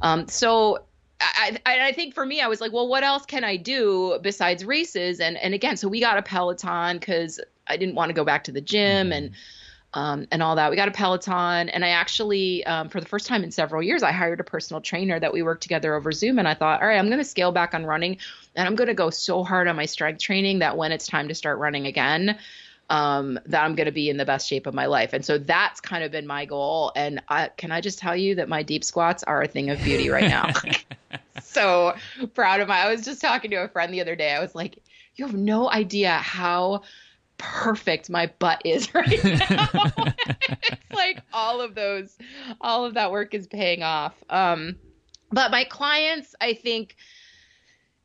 [0.01, 0.83] Um, so
[1.21, 4.63] I, I, think for me, I was like, well, what else can I do besides
[4.63, 5.19] races?
[5.19, 8.45] And and again, so we got a Peloton because I didn't want to go back
[8.45, 9.11] to the gym mm-hmm.
[9.11, 9.31] and
[9.93, 10.69] um, and all that.
[10.69, 14.03] We got a Peloton, and I actually, um, for the first time in several years,
[14.03, 16.37] I hired a personal trainer that we worked together over Zoom.
[16.37, 18.17] And I thought, all right, I'm going to scale back on running,
[18.55, 21.27] and I'm going to go so hard on my strength training that when it's time
[21.27, 22.37] to start running again,
[22.89, 25.13] um, that I'm going to be in the best shape of my life.
[25.13, 26.91] And so that's kind of been my goal.
[26.95, 29.83] And I, can I just tell you that my deep squats are a thing of
[29.83, 30.51] beauty right now?
[31.43, 31.95] so
[32.33, 32.79] proud of my.
[32.79, 34.31] I was just talking to a friend the other day.
[34.31, 34.79] I was like,
[35.15, 36.81] you have no idea how
[37.39, 39.67] perfect my butt is right now.
[40.61, 42.15] it's like all of those,
[42.61, 44.13] all of that work is paying off.
[44.29, 44.75] Um,
[45.31, 46.95] but my clients, I think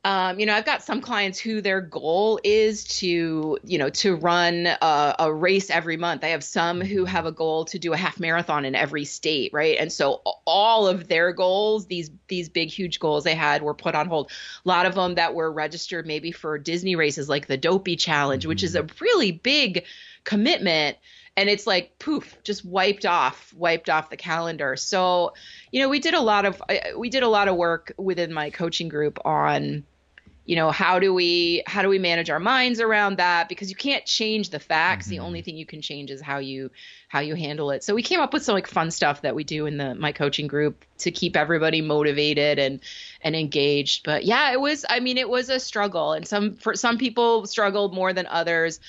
[0.04, 4.14] um, you know, I've got some clients who their goal is to, you know, to
[4.16, 6.22] run a, a, race every month.
[6.22, 9.54] I have some who have a goal to do a half marathon in every state,
[9.54, 9.78] right?
[9.80, 13.94] And so all of their goals, these these big huge goals they had, were put
[13.94, 14.30] on hold.
[14.66, 18.42] A lot of them that were registered maybe for Disney races like the Dopey Challenge,
[18.42, 18.48] mm-hmm.
[18.50, 19.02] which is a mm-hmm.
[19.02, 19.84] really big
[20.24, 20.98] commitment
[21.36, 25.34] and it's like poof just wiped off wiped off the calendar so
[25.70, 26.62] you know we did a lot of
[26.96, 29.84] we did a lot of work within my coaching group on
[30.46, 33.48] you know how do we how do we manage our minds around that?
[33.48, 35.06] Because you can't change the facts.
[35.06, 35.16] Mm-hmm.
[35.16, 36.70] the only thing you can change is how you
[37.08, 37.82] how you handle it.
[37.82, 40.12] So we came up with some like fun stuff that we do in the my
[40.12, 42.80] coaching group to keep everybody motivated and
[43.22, 44.04] and engaged.
[44.04, 46.12] But yeah it was i mean it was a struggle.
[46.12, 48.80] And some for some people struggled more than others.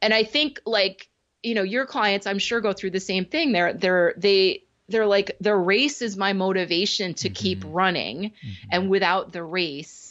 [0.00, 1.08] And i think like
[1.42, 3.50] you know your clients i'm sure go through the same thing.
[3.50, 7.34] They're they're they they're like the race is my motivation to mm-hmm.
[7.34, 8.68] keep running mm-hmm.
[8.70, 10.07] and without the race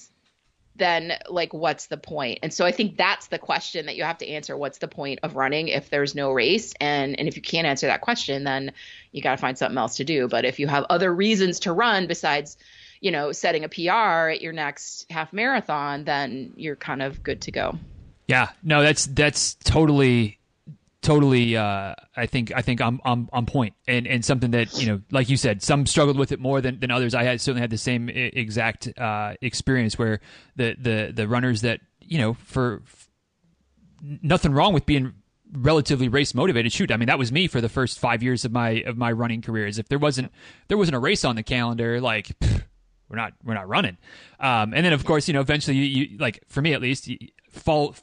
[0.78, 2.40] then like what's the point?
[2.44, 4.58] and so i think that's the question that you have to answer.
[4.58, 6.74] What's the point of running if there's no race?
[6.80, 8.72] And and if you can't answer that question then
[9.12, 10.28] you got to find something else to do.
[10.28, 12.58] But if you have other reasons to run besides
[13.02, 17.42] you know setting a pr at your next half marathon then you're kind of good
[17.42, 17.78] to go.
[18.28, 18.50] Yeah.
[18.64, 20.40] No that's that's totally
[21.08, 23.76] totally uh, I think I think I'm I'm on point.
[23.88, 26.80] And and something that you know like you said some struggled with it more than,
[26.80, 27.16] than others.
[27.16, 30.20] I had certainly had the same exact uh, experience where
[30.58, 32.84] the the the runners that you know for
[34.02, 35.14] nothing wrong with being
[35.54, 38.52] relatively race motivated shoot I mean that was me for the first 5 years of
[38.52, 40.30] my of my running career is if there wasn't
[40.68, 42.64] there wasn't a race on the calendar like pff,
[43.10, 43.98] we're not we're not running.
[44.42, 47.08] Um, and then of course you know eventually you, you like for me at least
[47.08, 47.18] you
[47.50, 47.96] fall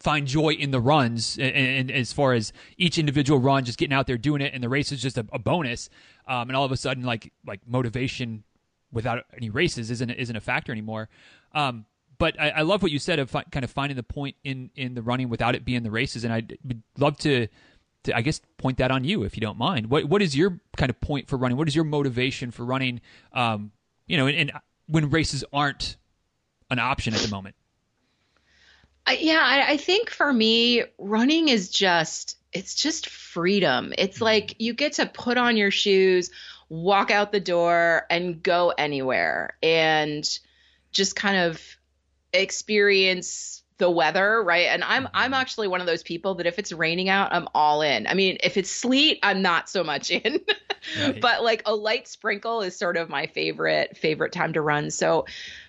[0.00, 3.94] find joy in the runs and, and, as far as each individual run just getting
[3.94, 5.90] out there doing it and the race is just a, a bonus.
[6.26, 8.44] Um, and all of a sudden like like motivation
[8.92, 11.08] without any races isn't isn't a factor anymore.
[11.52, 11.84] Um,
[12.18, 14.70] but I, I, love what you said of fi- kind of finding the point in
[14.74, 16.24] in the running without it being the races.
[16.24, 17.48] And I would love to
[18.04, 19.90] to I guess point that on you if you don't mind.
[19.90, 21.58] What what is your kind of point for running?
[21.58, 23.00] What is your motivation for running?
[23.32, 23.72] Um,
[24.06, 24.52] you know and, and
[24.86, 25.96] when races aren't
[26.70, 27.54] an option at the moment
[29.08, 33.92] yeah, I, I think for me, running is just it's just freedom.
[33.96, 34.24] It's mm-hmm.
[34.24, 36.30] like you get to put on your shoes,
[36.68, 40.26] walk out the door, and go anywhere, and
[40.92, 41.60] just kind of
[42.32, 44.66] experience the weather, right?
[44.66, 45.34] And I'm I'm mm-hmm.
[45.34, 48.06] actually one of those people that if it's raining out, I'm all in.
[48.06, 50.40] I mean, if it's sleet, I'm not so much in.
[51.00, 51.20] right.
[51.20, 54.90] But like a light sprinkle is sort of my favorite favorite time to run.
[54.90, 55.26] So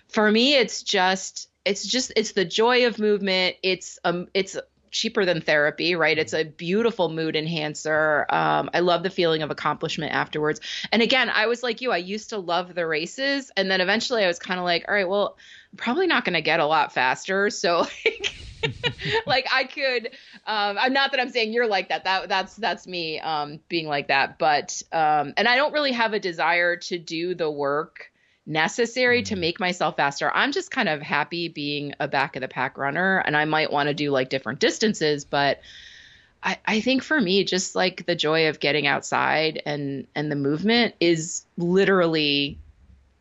[0.08, 3.56] for me, it's just it's just it's the joy of movement.
[3.62, 4.56] It's um it's
[4.92, 6.16] cheaper than therapy, right?
[6.16, 8.26] It's a beautiful mood enhancer.
[8.28, 10.60] Um, I love the feeling of accomplishment afterwards.
[10.92, 13.50] And again, I was like you, I used to love the races.
[13.56, 15.36] And then eventually I was kind of like, all right, well,
[15.72, 17.50] I'm probably not going to get a lot faster.
[17.62, 18.34] So like,
[19.26, 20.06] like I could,
[20.46, 22.04] um, I'm not that I'm saying you're like that.
[22.04, 24.38] That that's, that's me, um, being like that.
[24.38, 28.11] But, um, and I don't really have a desire to do the work
[28.46, 29.40] necessary to mm.
[29.40, 30.30] make myself faster.
[30.32, 33.72] I'm just kind of happy being a back of the pack runner and I might
[33.72, 35.60] want to do like different distances, but
[36.42, 40.36] I, I think for me, just like the joy of getting outside and and the
[40.36, 42.58] movement is literally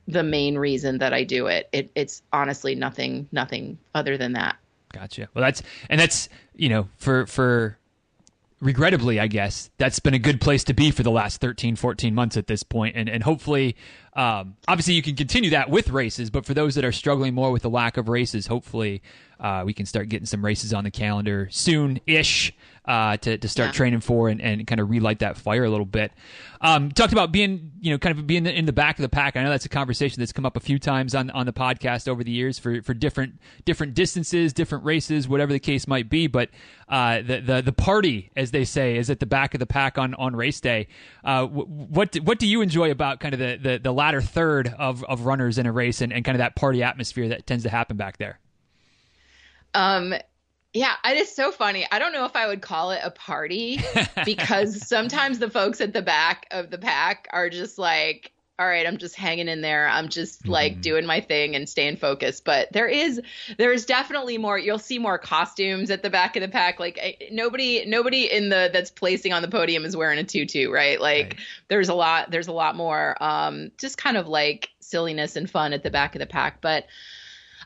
[0.07, 1.69] the main reason that I do it.
[1.71, 4.55] it it's honestly nothing nothing other than that.
[4.91, 5.29] Gotcha.
[5.34, 7.77] Well, that's and that's you know for for
[8.62, 12.15] regrettably, I guess that's been a good place to be for the last 13, 14
[12.15, 13.76] months at this point, and and hopefully
[14.13, 17.52] um, obviously, you can continue that with races, but for those that are struggling more
[17.52, 19.02] with the lack of races, hopefully
[19.39, 22.54] uh, we can start getting some races on the calendar soon ish
[22.85, 23.73] uh, to, to start yeah.
[23.73, 26.11] training for and, and kind of relight that fire a little bit.
[26.61, 29.35] Um, talked about being, you know, kind of being in the back of the pack.
[29.35, 32.07] I know that's a conversation that's come up a few times on, on the podcast
[32.07, 36.27] over the years for, for different different distances, different races, whatever the case might be.
[36.27, 36.49] But
[36.89, 39.97] uh, the, the the party, as they say, is at the back of the pack
[39.97, 40.87] on, on race day.
[41.23, 45.03] Uh, what what do you enjoy about kind of the, the, the latter third of,
[45.05, 47.69] of runners in a race and, and kind of that party atmosphere that tends to
[47.69, 48.39] happen back there?
[49.73, 50.13] Um,
[50.73, 51.86] yeah, it is so funny.
[51.91, 53.79] I don't know if I would call it a party
[54.25, 58.86] because sometimes the folks at the back of the pack are just like all right,
[58.86, 59.88] I'm just hanging in there.
[59.88, 60.81] I'm just like Mhm.
[60.81, 62.45] doing my thing and staying focused.
[62.45, 63.19] But there is
[63.57, 64.55] there's definitely more.
[64.60, 66.79] You'll see more costumes at the back of the pack.
[66.79, 70.69] Like I, nobody nobody in the that's placing on the podium is wearing a tutu,
[70.69, 71.01] right?
[71.01, 71.36] Like Right.
[71.69, 75.73] there's a lot there's a lot more um just kind of like silliness and fun
[75.73, 76.62] at the back of the pack.
[76.62, 76.86] But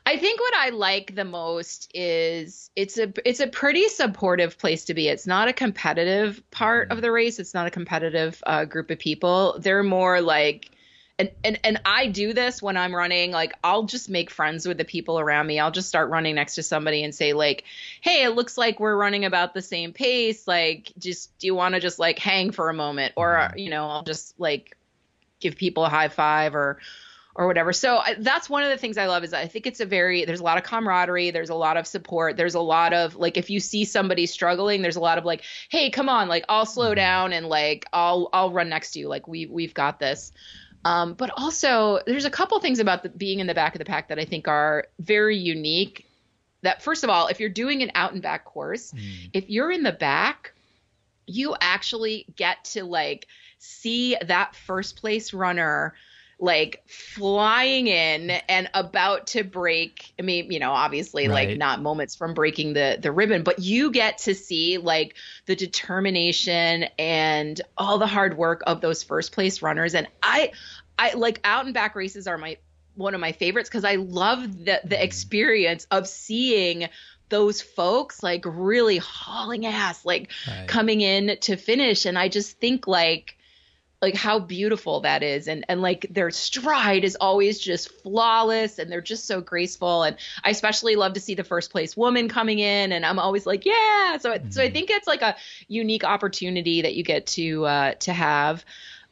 [0.05, 4.85] I think what I like the most is it's a it's a pretty supportive place
[4.85, 5.07] to be.
[5.07, 7.39] It's not a competitive part of the race.
[7.39, 9.57] It's not a competitive uh, group of people.
[9.59, 10.69] They're more like
[11.17, 13.31] and, and and I do this when I'm running.
[13.31, 15.59] Like I'll just make friends with the people around me.
[15.59, 17.63] I'll just start running next to somebody and say like,
[18.01, 20.47] "Hey, it looks like we're running about the same pace.
[20.47, 23.87] Like, just do you want to just like hang for a moment?" Or you know,
[23.87, 24.77] I'll just like
[25.39, 26.79] give people a high five or
[27.35, 27.73] or whatever.
[27.73, 30.23] So I, that's one of the things I love is I think it's a very
[30.23, 33.35] there's a lot of camaraderie, there's a lot of support, there's a lot of like
[33.37, 36.65] if you see somebody struggling, there's a lot of like, "Hey, come on, like I'll
[36.65, 39.09] slow down and like I'll I'll run next to you.
[39.09, 40.31] Like we we've got this."
[40.85, 43.85] Um, but also, there's a couple things about the, being in the back of the
[43.85, 46.05] pack that I think are very unique.
[46.61, 49.29] That first of all, if you're doing an out and back course, Mm.
[49.33, 50.53] if you're in the back,
[51.25, 55.95] you actually get to like see that first place runner
[56.39, 61.49] like flying in and about to break i mean you know obviously Right.
[61.49, 65.55] like not moments from breaking the the ribbon but you get to see like the
[65.55, 70.51] determination and all the hard work of those first place runners and i
[70.99, 72.57] i like out and back races are my
[72.95, 76.89] one of my favorites because i love the the experience of seeing
[77.29, 80.67] those folks like really hauling ass like Right.
[80.67, 83.34] coming in to finish and i just think like
[84.05, 85.47] like how beautiful that is.
[85.47, 90.03] And and like their stride is always just flawless and they're just so graceful.
[90.03, 93.45] And i especially love to see the first place woman coming in and i'm always
[93.45, 94.17] like yeah!
[94.19, 94.73] So it, so i Mhm.
[94.73, 95.35] think it's like a
[95.67, 98.63] unique opportunity that you get to uh to have.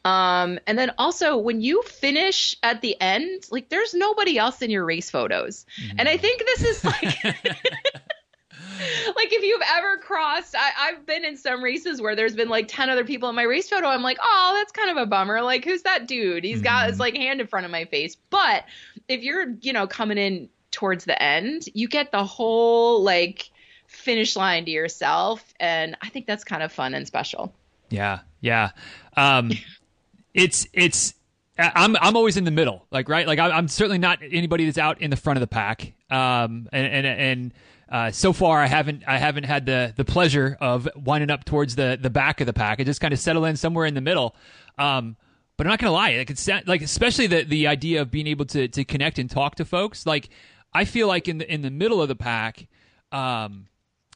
[0.05, 4.69] Um and then also when you finish at the end like there's nobody else in
[4.69, 5.65] your race photos.
[5.97, 7.17] And i think this is like
[9.15, 12.67] like if you've ever crossed I, i've been in some races where there's been like
[12.67, 15.41] 10 other people in my race photo i'm like oh that's kind of a bummer
[15.41, 16.99] like who's that dude he's got his Mhm.
[16.99, 18.65] like hand in front of my face but
[19.07, 23.51] if you're you know coming in towards the end you get the whole like
[23.87, 27.53] finish line to yourself and i think that's kind of fun and special
[27.89, 28.71] Yeah, yeah.
[29.15, 29.51] Um,
[30.33, 31.13] it's it's.
[31.59, 34.79] I'm I'm always in the middle, like right, like I- I'm certainly not anybody that's
[34.79, 35.93] out in the front of the pack.
[36.09, 37.53] Um, and and and
[37.93, 41.75] uh, so far I haven't I haven't had the the pleasure of winding up towards
[41.75, 42.79] the the back of the pack.
[42.79, 44.35] I just kind of settle in somewhere in the middle.
[44.79, 45.15] Um,
[45.57, 46.25] but I'm not gonna lie,
[46.65, 50.07] like especially the the idea of being able to to connect and talk to folks.
[50.07, 50.29] Like
[50.73, 52.67] I feel like in the in the middle of the pack.
[53.11, 53.67] Um,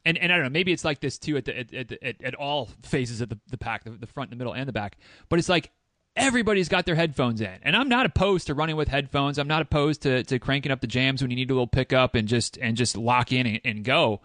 [0.03, 2.23] and and I don't know, maybe it's like this too at the at at, at,
[2.23, 4.97] at all phases of the, the pack, the, the front, the middle, and the back.
[5.29, 5.69] But it's like
[6.17, 9.37] everybody's got their headphones in, and I'm not opposed to running with headphones.
[9.37, 12.15] I'm not opposed to, to cranking up the jams when you need a little pickup
[12.15, 14.21] and just and just lock in and, and go.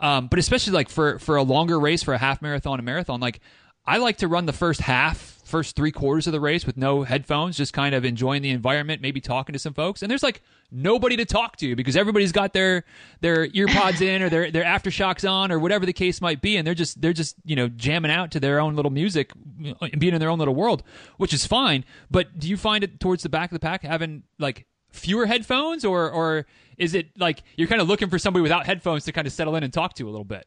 [0.00, 3.20] Um, but especially like for for a longer race, for a half marathon, a marathon,
[3.20, 3.40] like
[3.86, 5.35] I like to run the first half.
[5.46, 9.00] First three quarters of the race with no headphones, just kind of enjoying the environment,
[9.00, 10.02] maybe talking to some folks.
[10.02, 12.84] And there's like nobody to talk to because everybody's got their
[13.20, 16.66] their earpods in or their their AfterShokz on or whatever the case might be and
[16.66, 19.30] they're just they're just you know jamming out to their own little music
[19.62, 20.82] and being in their own little world
[21.18, 24.24] which is fine but do you find it towards the back of the pack having
[24.38, 26.46] like fewer headphones or or
[26.78, 29.54] is it like you're kind of looking for somebody without headphones to kind of settle
[29.54, 30.46] in and talk to a little bit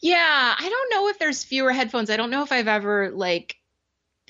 [0.00, 2.08] Yeah, I don't know if there's fewer headphones.
[2.08, 3.59] I don't know if I've ever like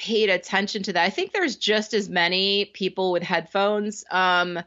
[0.01, 1.05] paid attention to that.
[1.05, 4.05] I think there's just as many people with headphones.
[4.11, 4.59] Um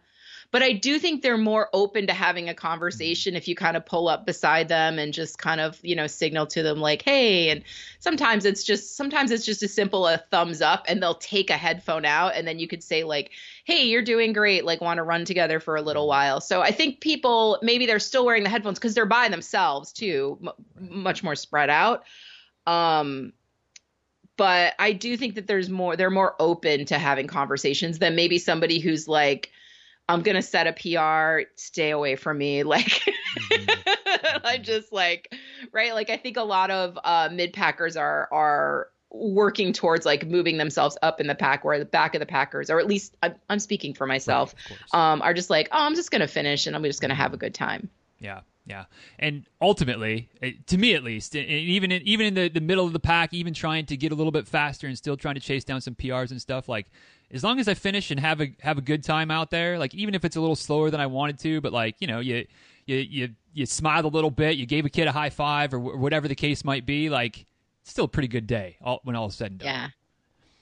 [0.52, 3.88] but I do think they're more open to having a conversation if you kind of
[3.88, 7.50] pull up beside them and just kind of, you know, signal to them like, "Hey."
[7.50, 7.64] And
[8.00, 11.58] sometimes it's just sometimes it's just as simple a thumbs up and they'll take a
[11.58, 13.32] headphone out and then you could say like,
[13.64, 14.64] "Hey, you're doing great.
[14.64, 17.98] Like want to run together for a little while." So I think people maybe they're
[17.98, 22.04] still wearing the headphones cuz they're by themselves too, m- much more spread out.
[22.68, 23.34] Um
[24.38, 28.40] but I do think that there's more they're more open to having conversations than maybe
[28.40, 29.52] somebody who's like
[30.10, 33.04] I'm going to set a PR, stay away from me like
[34.44, 35.34] I'm just like
[35.72, 40.26] right like I think a lot of uh mid packers are are working towards like
[40.26, 43.16] moving themselves up in the pack where the back of the packers or at least
[43.22, 44.80] I'm, I'm speaking for myself course.
[44.92, 47.16] um are just like oh I'm just going to finish and I'm just going to
[47.16, 47.90] have a good time.
[48.20, 48.86] Yeah, yeah,
[49.20, 52.86] and ultimately, eh, to me at least, and even in, even in the, the middle
[52.86, 55.42] of the pack, even trying to get a little bit faster and still trying to
[55.42, 56.88] chase down some PRs and stuff, like
[57.32, 59.94] as long as I finish and have a have a good time out there, like
[59.94, 62.46] even if it's a little slower than I wanted to, but like you know you
[62.86, 65.80] you you you smiled a little bit, you gave a kid a high five or
[65.80, 67.46] wh- whatever the case might be, like
[67.82, 69.68] it's still a pretty good day all, when all is said and done.
[69.68, 69.88] Yeah.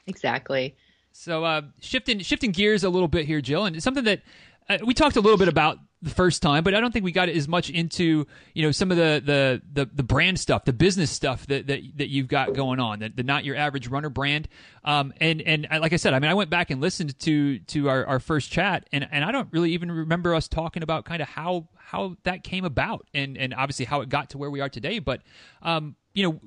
[0.08, 0.76] Exactly.
[1.12, 4.22] So uh, shifting shifting gears a little bit here, Jill, and something that
[4.70, 7.12] uh, we talked a little bit about the first time, but I don't think we
[7.12, 10.74] got as much into you know some of the the the, the brand stuff, the
[10.74, 14.10] business stuff that that, that you've got going on, the, the not your average runner
[14.10, 14.48] brand.
[14.84, 17.90] Um, and and like I said, I mean, I went back and listened to to
[17.90, 21.22] our, our first chat, and and I don't really even remember us talking about kind
[21.22, 24.60] of how how that came about, and and obviously how it got to where we
[24.60, 25.00] are today.
[25.00, 25.22] But
[25.62, 26.42] um, you know.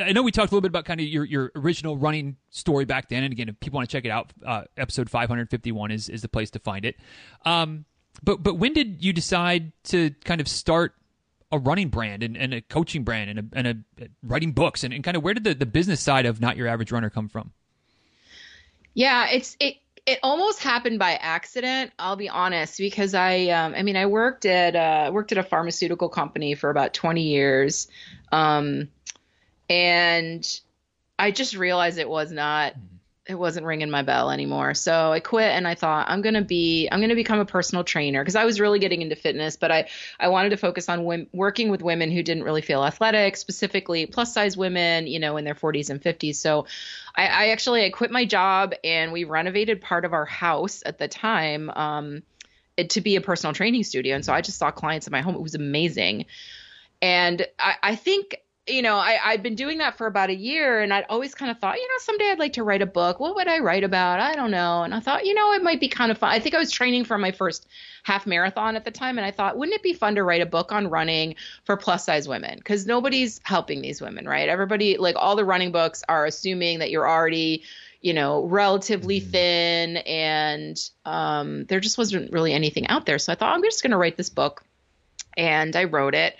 [0.00, 2.84] I know we talked a little bit about kind of your, your original running story
[2.84, 6.08] back then, and again, if people want to check it out, uh, episode 551 is,
[6.08, 6.94] is the place to find it.
[7.44, 7.84] Um,
[8.22, 10.94] but but when did you decide to kind of start
[11.52, 14.92] a running brand and, and a coaching brand and a, and a writing books and,
[14.92, 17.28] and kind of where did the, the business side of not your average runner come
[17.28, 17.52] from?
[18.94, 21.92] Yeah, it's it it almost happened by accident.
[21.98, 25.42] I'll be honest, because I um, I mean I worked at uh, worked at a
[25.42, 27.88] pharmaceutical company for about twenty years,
[28.30, 28.88] um,
[29.68, 30.60] and
[31.18, 32.74] I just realized it was not
[33.26, 34.74] it wasn't ringing my bell anymore.
[34.74, 37.46] So I quit and I thought I'm going to be I'm going to become a
[37.46, 39.88] personal trainer because I was really getting into fitness, but I
[40.20, 44.04] I wanted to focus on women, working with women who didn't really feel athletic, specifically
[44.04, 46.36] plus size women, you know, in their 40s and 50s.
[46.36, 46.66] So
[47.14, 50.98] I, I actually I quit my job and we renovated part of our house at
[50.98, 52.22] the time um,
[52.76, 54.16] it, to be a personal training studio.
[54.16, 55.34] And so I just saw clients in my home.
[55.34, 56.26] It was amazing.
[57.00, 60.80] And I, I think you know, I, I'd been doing that for about a year
[60.80, 63.20] and I'd always kind of thought, you know, someday I'd like to write a book.
[63.20, 64.20] What would I write about?
[64.20, 64.82] I don't know.
[64.82, 66.30] And I thought, you know, it might be kind of fun.
[66.30, 67.66] I think I was training for my first
[68.04, 69.18] half marathon at the time.
[69.18, 71.34] And I thought, wouldn't it be fun to write a book on running
[71.64, 72.56] for plus size women?
[72.56, 74.48] Because nobody's helping these women, right?
[74.48, 77.64] Everybody, like all the running books are assuming that you're already,
[78.00, 79.30] you know, relatively mm-hmm.
[79.30, 83.18] thin and um, there just wasn't really anything out there.
[83.18, 84.64] So I thought, I'm just going to write this book.
[85.36, 86.36] And I wrote it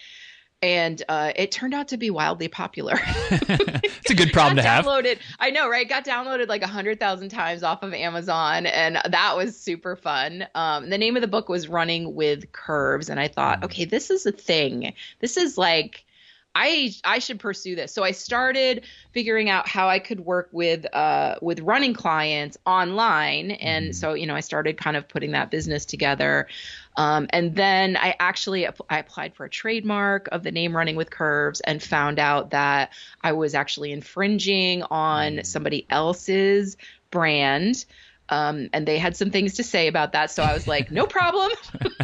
[0.64, 2.94] and uh, it turned out to be wildly popular.
[3.30, 4.86] it's a good problem to have.
[4.86, 5.86] Downloaded, I know, right?
[5.86, 10.46] Got downloaded like a hundred thousand times off of Amazon, and that was super fun.
[10.54, 13.64] Um, the name of the book was Running with Curves, and I thought, mm.
[13.64, 14.94] okay, this is a thing.
[15.20, 16.06] This is like
[16.54, 17.92] I I should pursue this.
[17.92, 23.50] So I started figuring out how I could work with uh with running clients online,
[23.50, 23.94] and mm.
[23.94, 26.48] so you know I started kind of putting that business together.
[26.96, 31.10] Um, and then I actually I applied for a trademark of the name Running with
[31.10, 32.92] Curves and found out that
[33.22, 35.46] I was actually infringing on mm.
[35.46, 36.76] somebody else's
[37.10, 37.84] brand.
[38.30, 40.30] Um, and they had some things to say about that.
[40.30, 41.52] So I was like, no problem.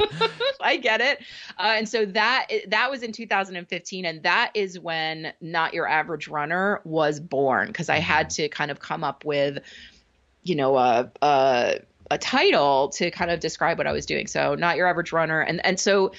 [0.60, 1.20] I get it.
[1.58, 6.28] Uh, and so that that was in 2015, and that is when Not Your Average
[6.28, 8.42] Runner was born because I had mm-hmm.
[8.42, 9.60] to kind of come up with,
[10.42, 11.80] you know, a, a
[12.10, 14.26] a title to kind of describe what I was doing.
[14.26, 16.12] So Not Your Average Runner, and and so.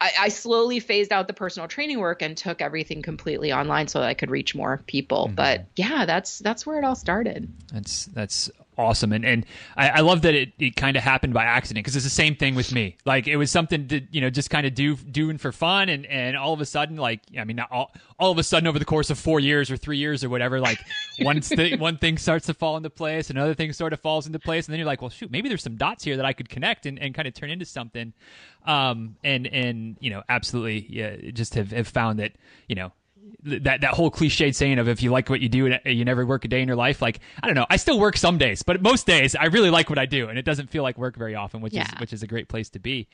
[0.00, 4.00] I, I slowly phased out the personal training work and took everything completely online so
[4.00, 5.26] that I could reach more people.
[5.26, 5.36] Mm-hmm.
[5.36, 7.50] But yeah, that's that's where it all started.
[7.72, 9.12] That's that's awesome.
[9.12, 9.46] And and
[9.76, 12.36] I, I love that it, it kind of happened by accident because it's the same
[12.36, 12.96] thing with me.
[13.04, 16.06] Like it was something to you know just kind of do doing for fun, and
[16.06, 18.84] and all of a sudden, like I mean, all all of a sudden over the
[18.84, 20.78] course of four years or three years or whatever, like
[21.20, 24.38] once the, one thing starts to fall into place, another thing sort of falls into
[24.38, 26.48] place, and then you're like, well, shoot, maybe there's some dots here that I could
[26.48, 28.12] connect and, and kind of turn into something.
[28.66, 32.32] Um, and and you know, absolutely, yeah, just have have found that
[32.68, 32.92] you know
[33.42, 36.44] that that whole cliched saying of if you like what you do you never work
[36.44, 38.80] a day in your life like i don't know i still work some days but
[38.82, 41.34] most days i really like what i do and it doesn't feel like work very
[41.34, 41.82] often which yeah.
[41.82, 43.06] is which is a great place to be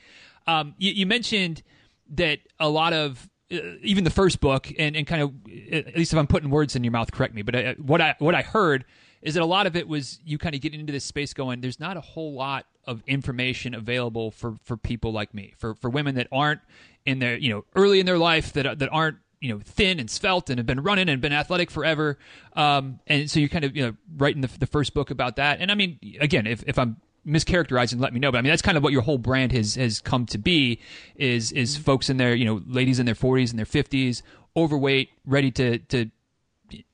[0.47, 1.61] um, you, you, mentioned
[2.09, 5.31] that a lot of uh, even the first book and, and kind of
[5.71, 8.15] at least if i'm putting words in your mouth correct me but uh, what i
[8.19, 8.85] what i heard
[9.21, 11.61] is that a lot of it was you kind of getting into this space going
[11.61, 15.89] there's not a whole lot of information available for for people like me for for
[15.89, 16.61] women that aren't
[17.05, 20.09] in their you know early in their life that that aren't you know thin and
[20.09, 22.17] svelte and have been running and been athletic forever.
[22.53, 25.59] Um, and so you're kind of you know writing the, the first book about that.
[25.59, 28.31] And I mean, again, if if I'm mischaracterizing, let me know.
[28.31, 30.79] But I mean, that's kind of what your whole brand has has come to be
[31.15, 34.21] is is folks in their you know ladies in their 40s and their 50s,
[34.55, 36.09] overweight, ready to to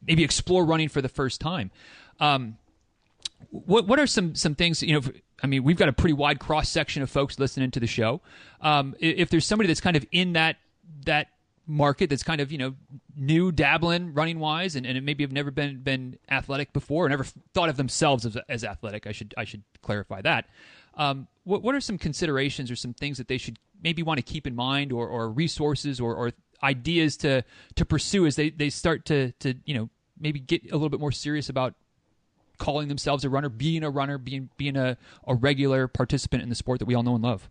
[0.05, 1.69] maybe explore running for the first time.
[2.19, 2.57] Um,
[3.49, 5.01] what what are some some things you know?
[5.43, 8.21] I mean, we've got a pretty wide cross section of folks listening to the show.
[8.61, 10.55] Um, if there's somebody that's kind of in that
[11.05, 11.27] that
[11.67, 12.73] market that's kind of you know
[13.15, 17.25] new dabbling running wise and, and maybe have never been been athletic before or never
[17.53, 19.05] thought of themselves as, as athletic.
[19.05, 20.45] I should i should clarify that.
[20.95, 24.23] Um, what, what are some considerations or some things that they should maybe want to
[24.23, 26.31] keep in mind or, or resources or, or
[26.63, 27.43] ideas to
[27.75, 29.89] to pursue as they, they start to to you know
[30.19, 31.75] maybe get a little bit more serious about
[32.57, 34.97] calling themselves a runner being a runner being being a,
[35.27, 37.49] a regular participant in the sport that we all know and love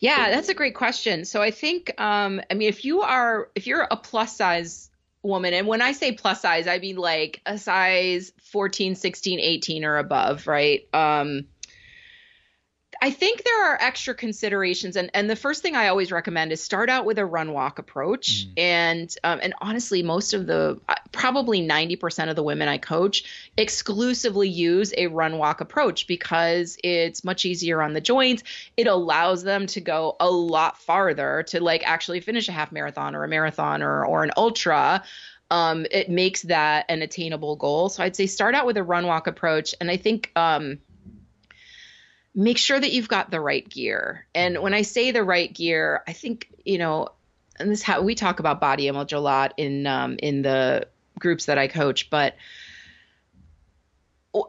[0.00, 1.24] yeah, that's a great question.
[1.24, 4.90] So I think, um, I mean, if you are, if you're a plus size
[5.22, 9.84] woman and when i say plus size i mean like a size 14 16 18
[9.84, 11.44] or above right um
[13.02, 16.62] I think there are extra considerations, and and the first thing I always recommend is
[16.62, 18.52] start out with a run walk approach, mm.
[18.58, 22.76] and um, and honestly, most of the uh, probably ninety percent of the women I
[22.76, 23.24] coach
[23.56, 28.42] exclusively use a run walk approach because it's much easier on the joints.
[28.76, 33.14] It allows them to go a lot farther to like actually finish a half marathon
[33.14, 35.02] or a marathon or or an ultra.
[35.50, 37.88] Um, it makes that an attainable goal.
[37.88, 40.78] So I'd say start out with a run walk approach, and I think um,
[42.34, 44.26] make sure that you've got the right gear.
[44.34, 47.08] And when I say the right gear, I think, you know,
[47.58, 50.86] and this how we talk about body image a lot in um, in the
[51.18, 52.34] groups that I coach, but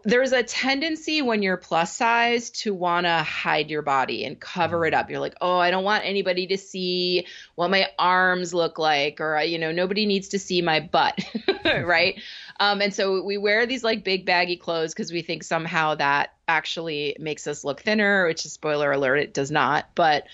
[0.03, 4.85] there's a tendency when you're plus size to want to hide your body and cover
[4.85, 5.09] it up.
[5.09, 7.25] You're like, oh, I don't want anybody to see
[7.55, 11.19] what my arms look like, or, you know, nobody needs to see my butt,
[11.65, 12.21] right?
[12.61, 16.35] Um, and so we wear these like big baggy clothes because we think somehow that
[16.47, 19.89] actually makes us look thinner, which is spoiler alert, it does not.
[19.95, 20.27] But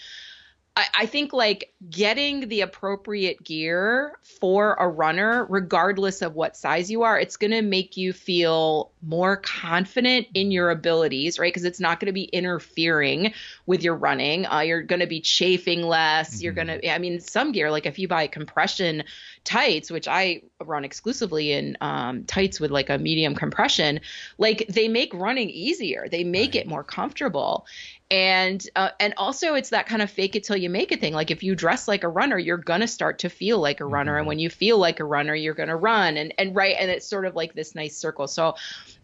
[0.78, 6.92] I, I think like getting the appropriate gear for a runner, regardless of what size
[6.92, 11.54] you are, it's going to make you feel more confident in your abilities, right?
[11.54, 13.34] Because it's not going to be interfering
[13.66, 14.46] with your running.
[14.48, 16.36] Uh, you're going to be chafing less.
[16.36, 16.44] Mm-hmm.
[16.44, 19.04] You're going to, I mean, some gear, like if you buy compression
[19.44, 24.00] tights, which I run exclusively in um, tights with like a medium compression,
[24.38, 26.08] like they make running easier.
[26.10, 26.62] They make right.
[26.62, 27.68] it more comfortable
[28.10, 31.14] and uh, and also it's that kind of fake it till you make it thing
[31.14, 34.14] like if you dress like a runner you're gonna start to feel like a runner
[34.14, 34.20] mm-hmm.
[34.20, 37.06] and when you feel like a runner you're gonna run and and right and it's
[37.06, 38.56] sort of like this nice circle so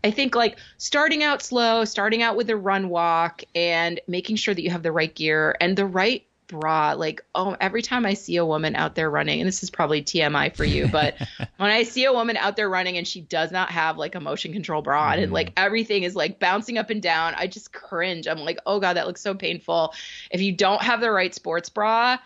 [0.03, 4.53] i think like starting out slow starting out with a run walk and making sure
[4.53, 6.93] that you have the right gear and the right bra.
[6.93, 10.03] Like oh every time i see a woman out there running and this is probably
[10.03, 11.15] tmi for you but
[11.57, 14.19] when i see a woman out there running and she does not have like a
[14.19, 15.23] motion control bra mm.
[15.23, 18.27] and like everything is like bouncing up and down i just cringe.
[18.27, 19.93] I'm like oh god that looks so painful.
[20.29, 22.19] If you don't have the right sports bra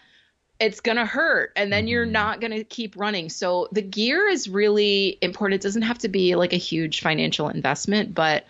[0.59, 2.13] it's going to hurt and then you're mm-hmm.
[2.13, 3.29] not going to keep running.
[3.29, 5.61] So the gear is really important.
[5.61, 8.45] It doesn't have to be like a huge financial investment, but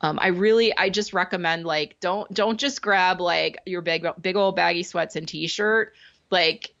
[0.00, 4.36] um, I really, I just recommend like don't don't just grab like your big big
[4.36, 5.94] old baggy sweats and t-shirt.
[6.30, 6.74] Like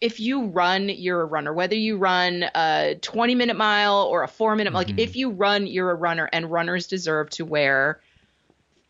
[0.00, 1.52] if you run, you're a runner.
[1.52, 4.76] Whether you run a 20 minute mile or a four minute, mm-hmm.
[4.76, 8.00] like if you run, you're a runner, and runners deserve to wear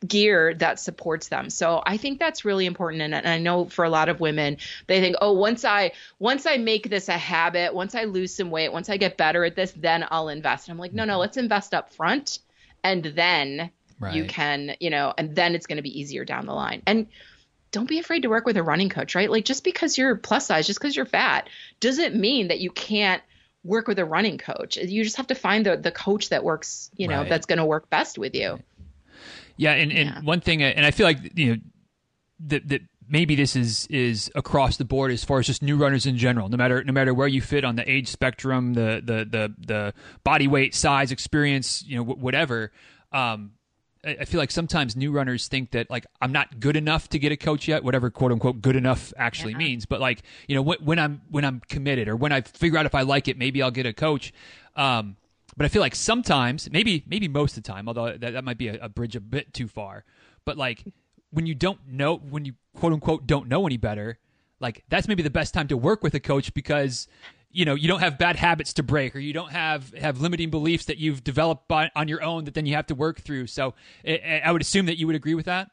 [0.06, 1.50] gear that supports them.
[1.50, 4.56] So I think that's really important and, and, I know for a lot of women
[4.86, 8.50] they think, "Oh, once I once I make this a habit, once I lose some
[8.50, 11.12] weight, once I get better at this, then I'll invest." And I'm like, "No, no,
[11.12, 11.20] mm-hmm.
[11.20, 12.40] let's invest up front
[12.84, 14.14] and then right.
[14.14, 16.82] you can, you know, and then it's going to be easier down the line.
[16.86, 17.06] And
[17.70, 19.30] don't be afraid to work with a running coach, right?
[19.30, 21.48] Like just because you're plus size, just because you're fat,
[21.80, 23.22] doesn't mean that you can't
[23.64, 24.76] work with a running coach.
[24.76, 27.28] You just have to find the the coach that works, you know, right.
[27.28, 28.58] that's going to work best with you.
[29.56, 30.20] Yeah, and, and yeah.
[30.22, 31.62] one thing, and I feel like you know
[32.46, 36.06] that that maybe this is is across the board as far as just new runners
[36.06, 36.48] in general.
[36.48, 39.94] No matter no matter where you fit on the age spectrum, the the the the
[40.24, 42.72] body weight, size, experience, you know, whatever.
[43.12, 43.52] Um,
[44.04, 47.30] I feel like sometimes new runners think that like I'm not good enough to get
[47.30, 49.58] a coach yet, whatever quote unquote good enough actually yeah.
[49.58, 49.86] means.
[49.86, 52.86] But like you know when, when, I'm when I'm committed or when I figure out
[52.86, 54.32] if I like it, maybe I'll get a coach.
[54.74, 55.16] Um,
[55.56, 58.58] but I feel like sometimes, maybe maybe most of the time, although that, that might
[58.58, 60.04] be a, a bridge a bit too far.
[60.44, 60.84] But like
[61.30, 64.18] when you don't know, when you quote unquote don't know any better,
[64.60, 67.08] like that's maybe the best time to work with a coach because
[67.50, 70.50] you know you don't have bad habits to break or you don't have have limiting
[70.50, 73.46] beliefs that you've developed by, on your own that then you have to work through
[73.46, 73.74] so
[74.06, 75.70] I, I would assume that you would agree with that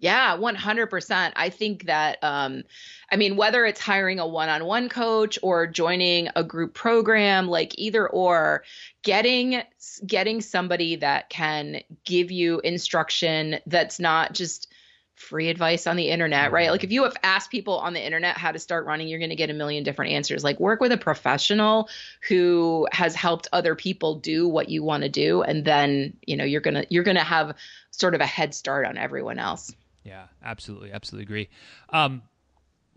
[0.00, 2.62] yeah 100% i think that um
[3.12, 8.08] i mean whether it's hiring a one-on-one coach or joining a group program like either
[8.08, 8.64] or
[9.02, 9.62] getting
[10.04, 14.66] getting somebody that can give you instruction that's not just
[15.20, 16.70] free advice on the internet, right?
[16.70, 19.30] Like if you have asked people on the internet how to start running, you're going
[19.30, 20.42] to get a million different answers.
[20.42, 21.90] Like work with a professional
[22.26, 26.44] who has helped other people do what you want to do and then, you know,
[26.44, 27.54] you're going to you're going to have
[27.90, 29.72] sort of a head start on everyone else.
[30.04, 31.48] Yeah, absolutely, absolutely agree.
[31.90, 32.22] Um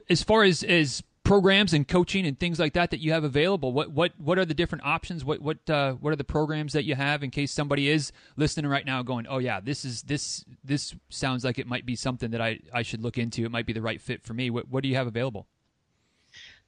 [0.10, 3.72] as far as as programs and coaching and things like that that you have available
[3.72, 5.24] what what what are the different options?
[5.24, 8.70] What what uh, what are the programs that you have in case somebody is listening
[8.70, 12.32] right now going oh yeah this is this this sounds like it might be something
[12.32, 13.46] that I I should look into.
[13.46, 14.50] It might be the right fit for me.
[14.50, 15.48] What what do you have available?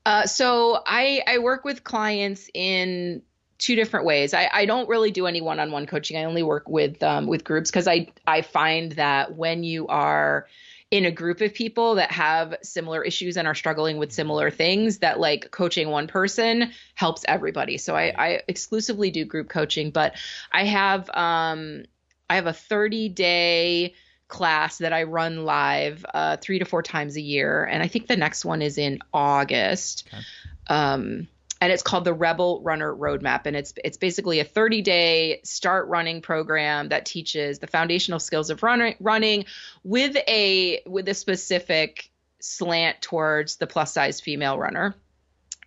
[0.06, 3.24] Uh, so I I work with clients in
[3.58, 4.34] two different ways.
[4.34, 6.18] I, I don't really do any one-on-one coaching.
[6.18, 10.48] I only work with um, with groups because I I find that when you are
[10.92, 15.00] in a group of people that have similar issues and are struggling with similar things
[15.00, 20.16] that like coaching one person helps everybody so i, I exclusively do group coaching but
[20.52, 21.86] i have um
[22.30, 23.96] i have a 30 day
[24.28, 28.08] class that i run live uh, three to four times a year and i think
[28.08, 30.24] the next one is in august okay.
[30.68, 31.28] um
[31.62, 35.88] and it's called the Rebel Runner Roadmap, and it's it's basically a 30 day start
[35.88, 39.46] running program that teaches the foundational skills of running running
[39.84, 44.96] with a with a specific slant towards the plus size female runner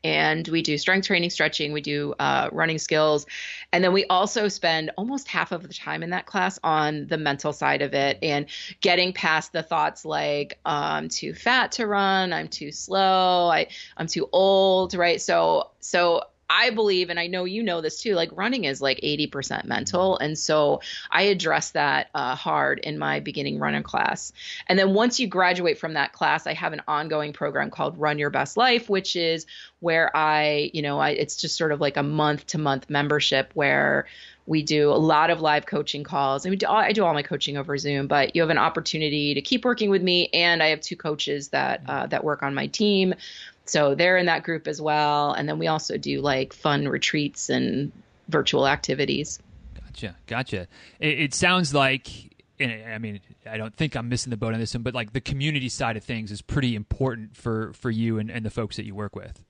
[0.05, 3.27] and we do strength training, stretching, we do uh, running skills.
[3.73, 7.19] And then we also spend almost half of the time in that class on the
[7.19, 8.47] mental side of it and
[8.81, 14.07] getting past the thoughts like, I'm too fat to run, I'm too slow, I, I'm
[14.07, 15.21] too old, right?
[15.21, 19.01] So, so I believe, and I know you know this too, like running is like
[19.03, 20.17] 80% mental.
[20.19, 20.81] And so
[21.11, 24.33] I address that uh, hard in my beginning running class.
[24.67, 28.19] And then once you graduate from that class, I have an ongoing program called Run
[28.19, 29.47] Your Best Life, which is
[29.81, 33.51] where I, you know, I, it's just sort of like a month to month membership
[33.55, 34.07] where
[34.47, 37.77] we do a lot of live coaching calls all, I do all my coaching over
[37.77, 40.31] Zoom, but you have an opportunity to keep working with me.
[40.33, 43.15] And I have two coaches that, uh, that work on my team
[43.69, 45.33] so they're in that group as well.
[45.33, 47.93] And then we also do like fun retreats and
[48.29, 49.39] virtual activities.
[49.75, 50.17] Gotcha.
[50.27, 50.69] Gotcha.
[51.01, 52.09] It, it sounds like,
[52.61, 55.21] I mean, I don't think I'm missing the boat on this one, but like the
[55.21, 58.85] community side of things is pretty important for, for you and, and the folks that
[58.85, 59.45] you work with.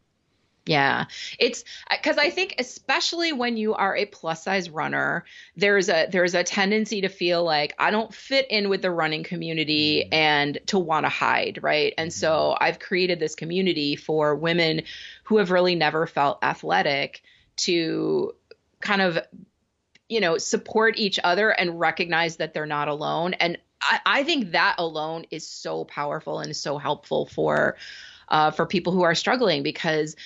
[0.68, 1.06] Yeah.
[1.38, 1.64] It's
[2.02, 5.24] cuz I think especially when you are a plus size runner,
[5.56, 9.22] there's a there's a tendency to feel like I don't fit in with the running
[9.22, 10.14] community mm-hmm.
[10.14, 11.94] and to want to hide, right?
[11.96, 12.64] And so mm-hmm.
[12.64, 14.82] I've created this community for women
[15.24, 17.22] who have really never felt athletic
[17.56, 18.34] to
[18.80, 19.18] kind of
[20.08, 24.52] you know support each other and recognize that they're not alone and I, I think
[24.52, 27.76] that alone is so powerful and so helpful for
[28.28, 30.16] uh, for people who are struggling because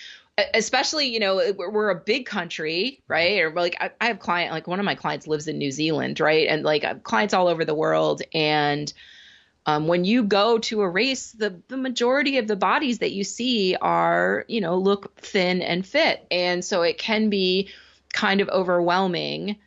[0.54, 3.40] especially you know we're a big country right?
[3.40, 6.20] Or like I, I have client like one of my clients lives in new zealand
[6.20, 6.48] right?
[6.48, 8.22] And like clients all over the world.
[8.32, 8.92] And
[9.66, 13.24] um, when you go to a race the the majority of the bodies that you
[13.24, 16.26] see are you know look thin and fit.
[16.30, 17.68] And so it can be
[18.12, 19.58] kind of overwhelming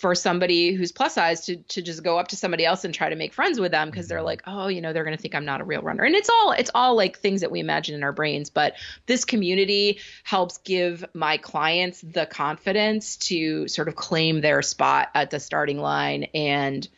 [0.00, 3.08] for somebody who's plus size to to just go up to somebody else and try
[3.08, 4.26] to make friends with them because they're mm-hmm.
[4.26, 6.04] like, oh, you know, they're going to think I'm not a real runner.
[6.04, 8.74] And it's all it's all like things that we imagine in our brains, but
[9.06, 15.30] this community helps give my clients the confidence to sort of claim their spot at
[15.30, 16.88] the starting line and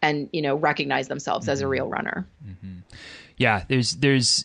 [0.00, 1.52] and you know recognize themselves mm-hmm.
[1.52, 1.72] as a mm-hmm.
[1.72, 2.26] real runner.
[2.46, 2.78] Mm-hmm.
[3.36, 4.44] Yeah, there's there's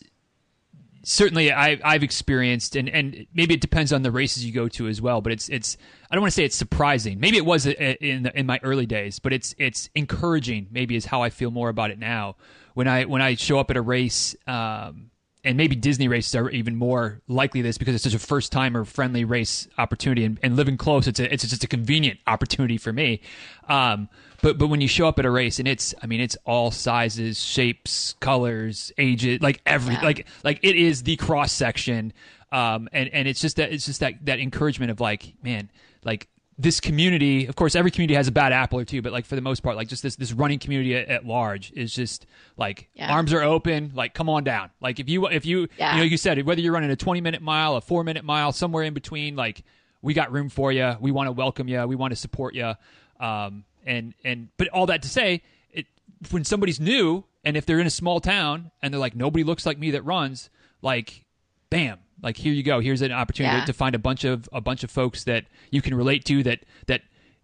[1.04, 4.88] certainly I, I've experienced, and, and maybe it depends on the races you go to
[4.88, 5.20] as well.
[5.20, 5.76] But it's it's
[6.10, 7.20] I don't want to say it's surprising.
[7.20, 10.68] Maybe it was in in my early days, but it's it's encouraging.
[10.70, 12.36] Maybe is how I feel more about it now.
[12.74, 15.10] When I when I show up at a race, um,
[15.44, 18.84] and maybe Disney races are even more likely this because it's such a first timer
[18.84, 22.92] friendly race opportunity, and, and living close, it's a it's just a convenient opportunity for
[22.92, 23.20] me.
[23.68, 24.08] Um,
[24.44, 26.70] but but when you show up at a race and it's I mean it's all
[26.70, 30.02] sizes, shapes, colors, ages, like every yeah.
[30.02, 32.12] like like it is the cross section.
[32.52, 35.70] Um, and and it's just that it's just that that encouragement of like man
[36.04, 36.28] like
[36.58, 39.34] this community of course every community has a bad apple or two but like for
[39.34, 42.26] the most part like just this this running community at, at large is just
[42.56, 43.12] like yeah.
[43.12, 45.94] arms are open like come on down like if you if you yeah.
[45.94, 48.52] you know you said whether you're running a 20 minute mile a 4 minute mile
[48.52, 49.64] somewhere in between like
[50.00, 52.74] we got room for you we want to welcome you we want to support you
[53.18, 55.86] um, and and but all that to say, it
[56.30, 59.66] when somebody's new and if they're in a small town and they're like nobody looks
[59.66, 60.50] like me that runs,
[60.82, 61.24] like
[61.70, 62.80] bam, like here you go.
[62.80, 63.64] Here's an opportunity yeah.
[63.64, 66.64] to find a bunch of a bunch of folks that you can relate to that
[66.86, 67.02] that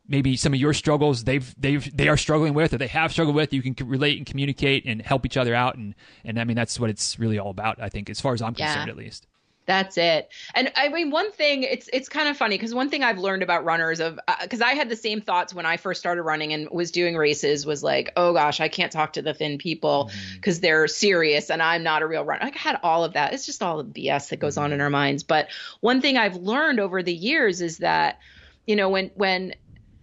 [0.09, 3.37] maybe some of your struggles they've they've they are struggling with or they have struggled
[3.37, 6.57] with you can relate and communicate and help each other out and and I mean
[6.57, 8.67] that's what it's really all about I think as far as I'm yeah.
[8.67, 9.27] concerned at least
[9.71, 10.29] that's it.
[10.53, 13.45] And I mean, one thing it's it's kind of funny because one thing I've learned
[13.45, 16.53] about runners of because uh, I had the same thoughts when I first started running
[16.53, 20.11] and was doing races was like, oh gosh, I can't talk to the thin people
[20.35, 20.63] because mm-hmm.
[20.63, 22.47] they're serious and I'm not a real runner.
[22.47, 23.33] I had all of that.
[23.33, 24.65] It's just all the BS that goes mm-hmm.
[24.65, 25.23] on in our minds.
[25.23, 25.47] But
[25.79, 28.19] one thing I've learned over the years is that
[28.67, 29.55] you know when when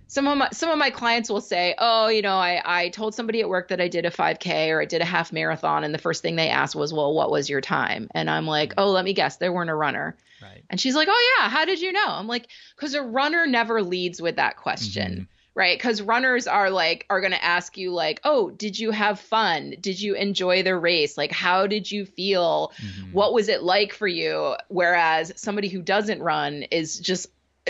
[0.07, 3.13] some of my some of my clients will say, "Oh, you know, I I told
[3.13, 5.93] somebody at work that I did a 5K or I did a half marathon, and
[5.93, 8.91] the first thing they asked was, "Well, what was your time?" And I'm like, "Oh,
[8.91, 10.63] let me guess, they weren't a runner." Right.
[10.69, 12.47] And she's like, "Oh yeah, how did you know?" I'm like,
[12.77, 15.23] "Cuz a runner never leads with that question." Mm-hmm.
[15.55, 15.79] Right?
[15.79, 19.73] Cuz runners are like are going to ask you like, "Oh, did you have fun?
[19.81, 21.17] Did you enjoy the race?
[21.17, 22.73] Like how did you feel?
[22.77, 23.11] Mm-hmm.
[23.11, 27.27] What was it like for you?" Whereas somebody who doesn't run is just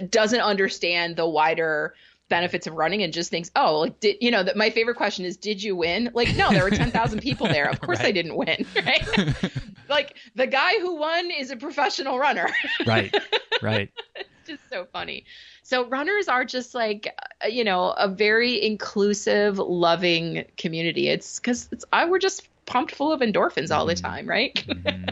[0.10, 1.96] doesn't understand the wider
[2.30, 5.26] benefits of running and just thinks, oh, like did you know that my favorite question
[5.26, 6.10] is, did you win?
[6.14, 7.70] Like, no, there were ten thousand people there.
[7.70, 8.08] Of course, right.
[8.08, 8.66] I didn't win.
[8.88, 9.52] Right?
[9.90, 12.48] like the guy who won is a professional runner.
[12.86, 13.14] right.
[13.62, 13.92] Right.
[14.16, 15.26] it's just so funny.
[15.64, 17.14] So runners are just like
[17.44, 21.10] uh, you know a very inclusive, loving community.
[21.10, 24.06] It's because it's I we're just pumped full of endorphins all the mm-hmm.
[24.06, 24.54] time, right?
[24.54, 25.10] mm-hmm.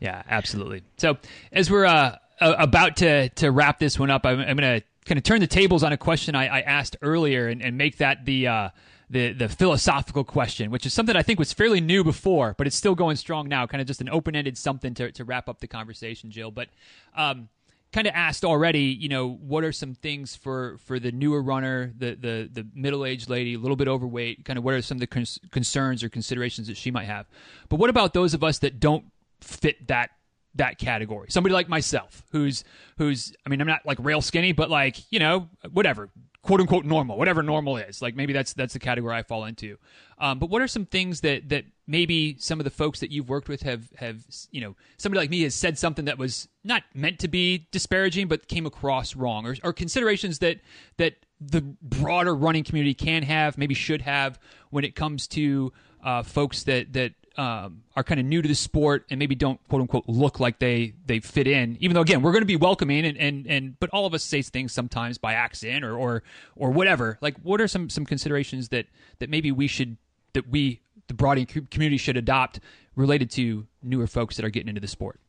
[0.00, 0.82] Yeah, absolutely.
[0.96, 1.18] So
[1.52, 5.18] as we're uh, about to to wrap this one up, I'm, I'm going to kind
[5.18, 8.24] of turn the tables on a question I, I asked earlier and, and make that
[8.24, 8.46] the.
[8.46, 8.68] Uh,
[9.10, 12.76] the the philosophical question, which is something I think was fairly new before, but it's
[12.76, 13.66] still going strong now.
[13.66, 16.50] Kind of just an open ended something to to wrap up the conversation, Jill.
[16.50, 16.68] But
[17.16, 17.48] um,
[17.92, 21.92] kind of asked already, you know, what are some things for for the newer runner,
[21.96, 24.44] the the the middle aged lady, a little bit overweight?
[24.44, 27.26] Kind of what are some of the concerns or considerations that she might have?
[27.68, 29.06] But what about those of us that don't
[29.40, 30.10] fit that
[30.54, 31.30] that category?
[31.30, 32.64] Somebody like myself, who's
[32.96, 36.10] who's I mean, I'm not like rail skinny, but like you know, whatever,
[36.42, 38.00] quote unquote normal, whatever normal is.
[38.00, 39.76] Like maybe that's that's the category I fall into.
[40.18, 43.28] Um, but what are some things that that maybe some of the folks that you've
[43.28, 46.82] worked with have have you know somebody like me has said something that was not
[46.94, 50.60] meant to be disparaging, but came across wrong, or, or considerations that
[50.96, 54.38] that the broader running community can have, maybe should have
[54.70, 55.72] when it comes to
[56.02, 59.60] uh, folks that that um, are kind of new to the sport and maybe don't
[59.68, 61.78] quote unquote look like they they fit in.
[61.80, 64.24] Even though again we're going to be welcoming and, and and but all of us
[64.24, 66.24] say things sometimes by accident or or
[66.56, 67.16] or whatever.
[67.20, 68.86] Like what are some some considerations that
[69.20, 69.96] that maybe we should
[70.32, 72.58] that we the broader community should adopt
[72.96, 75.20] related to newer folks that are getting into the sport?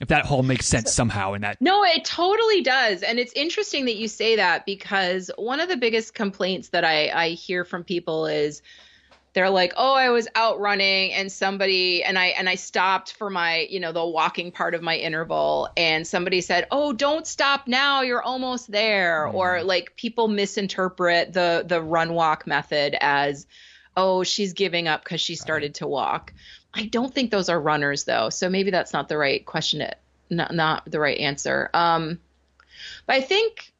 [0.00, 1.60] If that whole makes sense somehow in that.
[1.60, 3.02] No, it totally does.
[3.02, 7.08] And it's interesting that you say that because one of the biggest complaints that I,
[7.08, 8.60] I hear from people is
[9.36, 13.28] they're like, "Oh, I was out running and somebody and I and I stopped for
[13.28, 17.68] my, you know, the walking part of my interval and somebody said, "Oh, don't stop
[17.68, 19.34] now, you're almost there." Mm.
[19.34, 23.46] Or like people misinterpret the the run walk method as,
[23.94, 25.74] "Oh, she's giving up cuz she started right.
[25.74, 26.32] to walk."
[26.72, 28.30] I don't think those are runners though.
[28.30, 29.92] So maybe that's not the right question to,
[30.30, 31.68] not not the right answer.
[31.74, 32.20] Um
[33.06, 33.74] but I think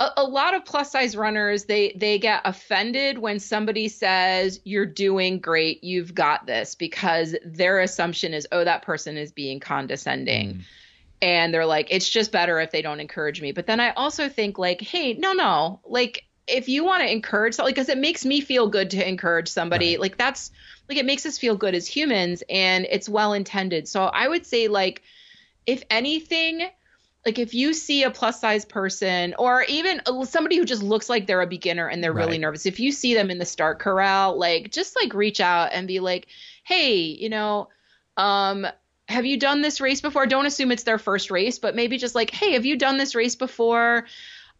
[0.00, 4.86] a, a lot of plus size runners they they get offended when somebody says you're
[4.86, 10.54] doing great, you've got this because their assumption is oh that person is being condescending.
[10.54, 10.60] Mm.
[11.20, 13.50] And they're like, it's just better if they don't encourage me.
[13.50, 17.58] But then I also think, like, hey, no, no, like, if you want to encourage
[17.58, 20.00] like because it makes me feel good to encourage somebody right.
[20.00, 20.50] like that's
[20.88, 24.46] like it makes us feel good as humans and it's well intended so i would
[24.46, 25.02] say like
[25.66, 26.66] if anything
[27.28, 31.26] like if you see a plus size person or even somebody who just looks like
[31.26, 32.24] they're a beginner and they're right.
[32.24, 35.68] really nervous if you see them in the start corral like just like reach out
[35.72, 36.26] and be like
[36.64, 37.68] hey you know
[38.16, 38.66] um
[39.10, 42.14] have you done this race before don't assume it's their first race but maybe just
[42.14, 44.06] like hey have you done this race before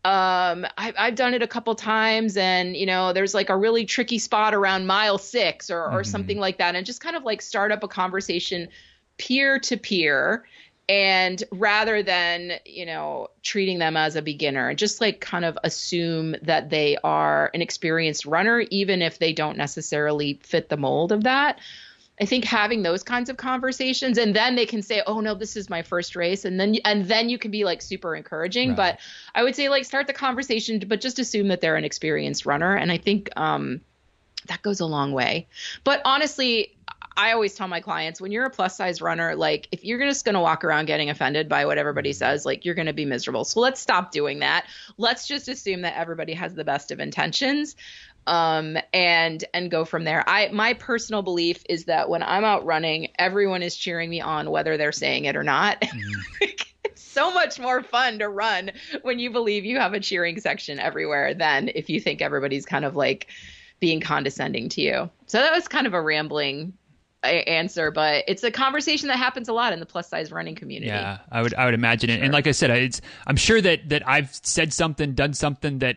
[0.04, 3.86] um I, have done it a couple times and you know there's like a really
[3.86, 6.02] tricky spot around mile six or, or mm-hmm.
[6.02, 8.68] something like that and just kind of like start up a conversation
[9.16, 10.44] peer to peer
[10.88, 15.58] and rather than you know treating them as a beginner and just like kind of
[15.62, 21.12] assume that they are an experienced runner even if they don't necessarily fit the mold
[21.12, 21.58] of that
[22.20, 25.56] i think having those kinds of conversations and then they can say oh no this
[25.56, 28.76] is my first race and then and then you can be like super encouraging right.
[28.76, 28.98] but
[29.34, 32.74] i would say like start the conversation but just assume that they're an experienced runner
[32.74, 33.80] and i think um
[34.46, 35.46] that goes a long way
[35.84, 36.77] but honestly
[37.18, 40.24] I always tell my clients when you're a plus size runner, like if you're just
[40.24, 43.04] going to walk around getting offended by what everybody says, like you're going to be
[43.04, 43.44] miserable.
[43.44, 44.66] So let's stop doing that.
[44.98, 47.74] Let's just assume that everybody has the best of intentions
[48.28, 50.22] um, and and go from there.
[50.28, 54.52] I my personal belief is that when I'm out running, everyone is cheering me on
[54.52, 55.82] whether they're saying it or not.
[55.98, 56.44] Mm-hmm.
[56.84, 58.70] it's so much more fun to run
[59.02, 62.84] when you believe you have a cheering section everywhere than if you think everybody's kind
[62.84, 63.26] of like
[63.80, 65.10] being condescending to you.
[65.26, 66.74] So that was kind of a rambling
[67.24, 70.88] answer, but it's a conversation that happens a lot in the plus size running community.
[70.88, 72.22] Yeah, I would I would imagine it.
[72.22, 75.96] And like I said, it's I'm sure that that I've said something, done something that,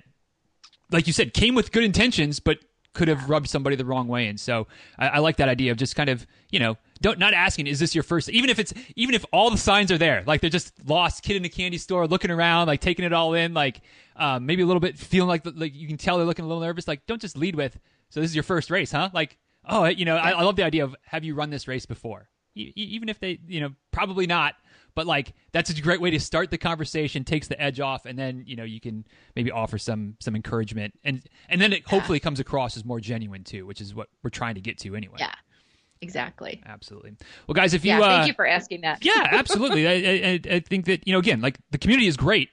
[0.91, 2.59] like you said, came with good intentions, but
[2.93, 4.28] could have rubbed somebody the wrong way.
[4.28, 4.67] And so
[4.99, 7.80] I, I like that idea of just kind of you know don't not asking is
[7.80, 10.49] this your first even if it's even if all the signs are there like they're
[10.49, 13.82] just lost kid in a candy store looking around like taking it all in like
[14.15, 16.61] um, maybe a little bit feeling like like you can tell they're looking a little
[16.61, 19.38] nervous like don't just lead with so this is your first race huh like
[19.68, 22.30] oh, you know, I, I, love the idea of have you run this race before?
[22.55, 24.55] E- even if they, you know, probably not,
[24.95, 28.18] but like that's a great way to start the conversation, takes the edge off, and
[28.18, 29.05] then you know you can
[29.36, 31.89] maybe offer some some encouragement, and and then it yeah.
[31.89, 34.95] hopefully comes across as more genuine too, which is what we're trying to get to
[34.95, 35.18] anyway.
[35.20, 35.34] Yeah.
[36.03, 36.59] Exactly.
[36.66, 37.16] Absolutely.
[37.45, 39.05] Well, guys, if you yeah, thank uh, you for asking that.
[39.05, 39.88] yeah, absolutely.
[39.88, 42.49] I, I, I think that you know again, like the community is great.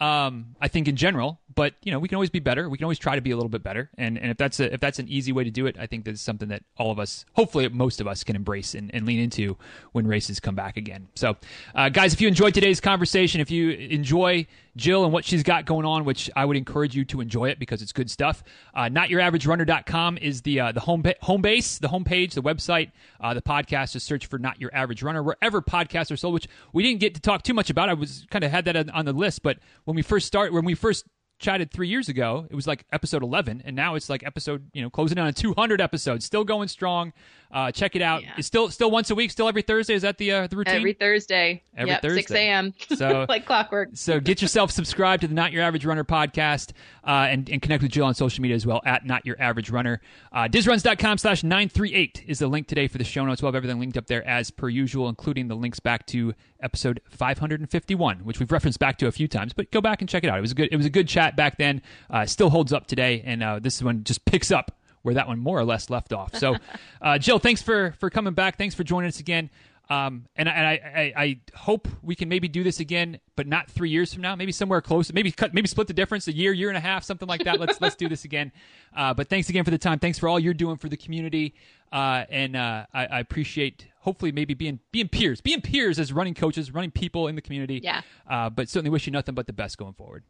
[0.00, 2.68] Um, I think in general, but you know we can always be better.
[2.68, 4.72] We can always try to be a little bit better, and and if that's a,
[4.72, 6.98] if that's an easy way to do it, I think that's something that all of
[6.98, 9.56] us, hopefully most of us, can embrace and, and lean into
[9.92, 11.08] when races come back again.
[11.14, 11.36] So,
[11.74, 14.46] uh, guys, if you enjoyed today's conversation, if you enjoy
[14.76, 17.58] Jill and what she's got going on, which I would encourage you to enjoy it
[17.58, 18.42] because it's good stuff.
[18.74, 23.42] Uh, NotYourAverageRunner.com is the uh, the home home base, the homepage, the website, uh, the
[23.42, 23.92] podcast.
[23.92, 26.34] Just search for Not Your Average Runner wherever podcasts are sold.
[26.34, 27.88] Which we didn't get to talk too much about.
[27.88, 30.64] I was kind of had that on the list, but when we first start, when
[30.64, 31.04] we first
[31.40, 34.82] chatted three years ago, it was like episode 11, and now it's like episode, you
[34.82, 36.24] know, closing in on 200 episodes.
[36.24, 37.12] Still going strong.
[37.52, 38.22] Uh, check it out.
[38.22, 38.34] Yeah.
[38.38, 39.94] It's still still once a week, still every Thursday.
[39.94, 40.76] Is that the uh, the routine?
[40.76, 41.62] Every Thursday.
[41.76, 42.20] Every yep, Thursday.
[42.20, 42.74] 6 a.m.
[42.94, 43.90] So like clockwork.
[43.94, 46.72] so get yourself subscribed to the Not Your Average Runner podcast
[47.04, 49.70] uh, and, and connect with Jill on social media as well at Not Your Average
[49.70, 50.00] Runner.
[50.32, 53.42] Uh, DizRuns.com slash 938 is the link today for the show notes.
[53.42, 57.00] We'll have everything linked up there as per usual, including the links back to episode
[57.10, 60.30] 551, which we've referenced back to a few times, but go back and check it
[60.30, 60.38] out.
[60.38, 61.82] It was a good, it was a good chat back then.
[62.10, 65.38] Uh, still holds up today, and uh, this one just picks up where that one
[65.38, 66.34] more or less left off.
[66.36, 66.56] So,
[67.02, 68.58] uh, Jill, thanks for for coming back.
[68.58, 69.50] Thanks for joining us again.
[69.90, 73.68] Um, and, and I, I, I, hope we can maybe do this again, but not
[73.68, 74.36] three years from now.
[74.36, 75.12] Maybe somewhere close.
[75.12, 75.52] Maybe cut.
[75.52, 76.28] Maybe split the difference.
[76.28, 77.58] A year, year and a half, something like that.
[77.58, 78.52] Let's let's do this again.
[78.96, 79.98] Uh, but thanks again for the time.
[79.98, 81.54] Thanks for all you're doing for the community.
[81.90, 86.34] Uh, and uh, I, I, appreciate hopefully maybe being being peers, being peers as running
[86.34, 87.80] coaches, running people in the community.
[87.82, 88.02] Yeah.
[88.28, 90.22] Uh, but certainly wish you nothing but the best going forward.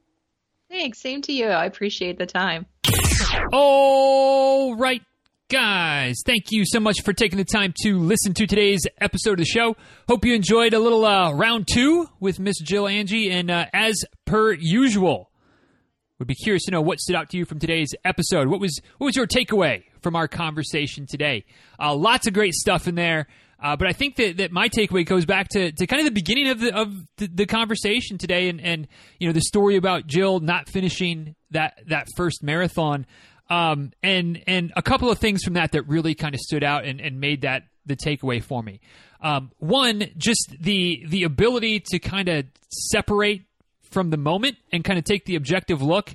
[0.70, 1.00] Thanks.
[1.00, 1.46] Same to you.
[1.48, 2.66] I appreciate the time.
[3.52, 5.02] All right,
[5.48, 6.22] guys.
[6.24, 9.44] Thank you so much for taking the time to listen to today's episode of the
[9.44, 9.76] show.
[10.08, 13.32] Hope you enjoyed a little uh, round two with Miss Jill Angie.
[13.32, 15.30] And uh, as per usual,
[16.20, 18.46] would be curious to know what stood out to you from today's episode.
[18.46, 21.46] What was what was your takeaway from our conversation today?
[21.80, 23.26] Uh, lots of great stuff in there.
[23.62, 26.12] Uh, but I think that, that my takeaway goes back to, to kind of the
[26.12, 28.88] beginning of the of the, the, conversation today, and, and
[29.18, 33.04] you know the story about Jill not finishing that that first marathon,
[33.50, 36.86] um, and and a couple of things from that that really kind of stood out
[36.86, 38.80] and, and made that the takeaway for me.
[39.20, 43.42] Um, one, just the the ability to kind of separate
[43.90, 46.14] from the moment and kind of take the objective look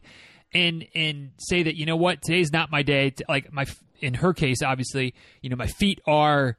[0.51, 3.13] and and say that you know what today's not my day.
[3.29, 3.65] Like my
[4.01, 6.57] in her case, obviously, you know my feet are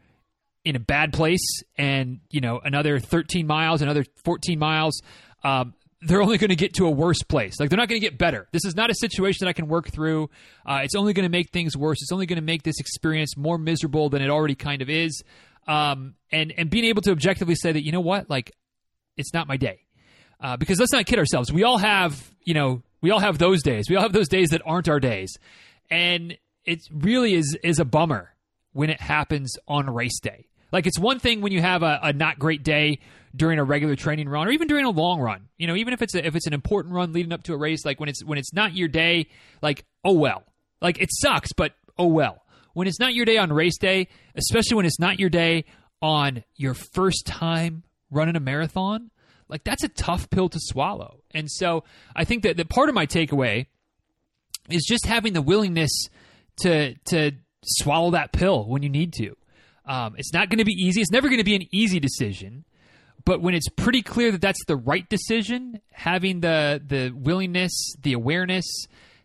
[0.66, 5.00] in a bad place and you know another 13 miles another 14 miles
[5.44, 7.58] um, they're only going to get to a worse place.
[7.58, 8.48] Like they're not going to get better.
[8.52, 10.28] This is not a situation that i can work through.
[10.64, 12.02] Uh, it's only going to make things worse.
[12.02, 15.22] It's only going to make this experience more miserable than it already kind of is.
[15.66, 18.28] Um, and and being able to objectively say that you know what?
[18.28, 18.52] Like
[19.16, 19.80] it's not my day.
[20.38, 21.50] Uh, because let's not kid ourselves.
[21.50, 23.86] We all have you know we all have those days.
[23.88, 25.32] We all have those days that aren't our days.
[25.90, 28.34] And it really is is a bummer
[28.72, 32.12] when it happens on race day like it's one thing when you have a, a,
[32.12, 32.98] not great day
[33.34, 35.48] during a regular training run or even during a long run.
[35.58, 37.56] You know, even if it's a, if it's an important run leading up to a
[37.56, 39.28] race, like when it's when it's not your day,
[39.62, 40.44] like oh well.
[40.80, 42.42] Like it sucks, but oh well.
[42.74, 45.64] When it's not your day on race day, especially when it's not your day
[46.02, 49.10] on your first time running a marathon,
[49.48, 51.22] like that's a tough pill to swallow.
[51.32, 53.66] And so I think that, that part of my takeaway
[54.68, 56.08] is just having the willingness
[56.60, 57.32] to to
[57.64, 59.36] swallow that pill when you need to.
[59.86, 61.00] Um, it's not going to be easy.
[61.00, 62.64] It's never going to be an easy decision.
[63.24, 68.12] But when it's pretty clear that that's the right decision, having the the willingness, the
[68.12, 68.64] awareness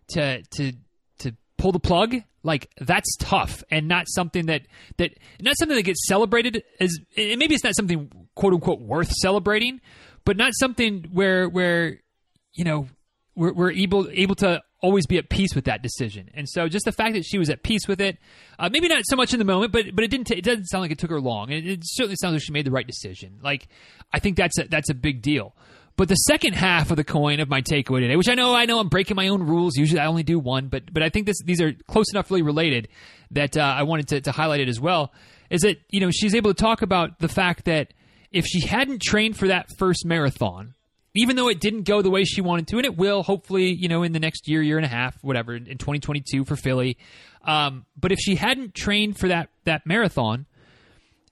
[0.09, 0.73] to to
[1.19, 4.63] to pull the plug, like that's tough and not something that
[4.97, 9.11] that not something that gets celebrated as and maybe it's not something quote unquote worth
[9.11, 9.81] celebrating,
[10.25, 11.99] but not something where where
[12.53, 12.87] you know
[13.35, 16.29] we're, we're able able to always be at peace with that decision.
[16.33, 18.17] And so just the fact that she was at peace with it,
[18.59, 20.65] uh, maybe not so much in the moment, but but it didn't t- it doesn't
[20.65, 21.51] sound like it took her long.
[21.51, 23.39] It, it certainly sounds like she made the right decision.
[23.41, 23.67] Like
[24.11, 25.55] I think that's a, that's a big deal.
[25.97, 28.65] But the second half of the coin of my takeaway today, which I know I
[28.65, 29.77] know I'm breaking my own rules.
[29.77, 32.41] Usually I only do one, but but I think this these are close enough really
[32.41, 32.87] related
[33.31, 35.13] that uh, I wanted to, to highlight it as well.
[35.49, 37.93] Is that you know she's able to talk about the fact that
[38.31, 40.73] if she hadn't trained for that first marathon,
[41.15, 43.87] even though it didn't go the way she wanted to, and it will hopefully, you
[43.89, 46.97] know, in the next year, year and a half, whatever, in 2022 for Philly.
[47.43, 50.45] Um, but if she hadn't trained for that that marathon,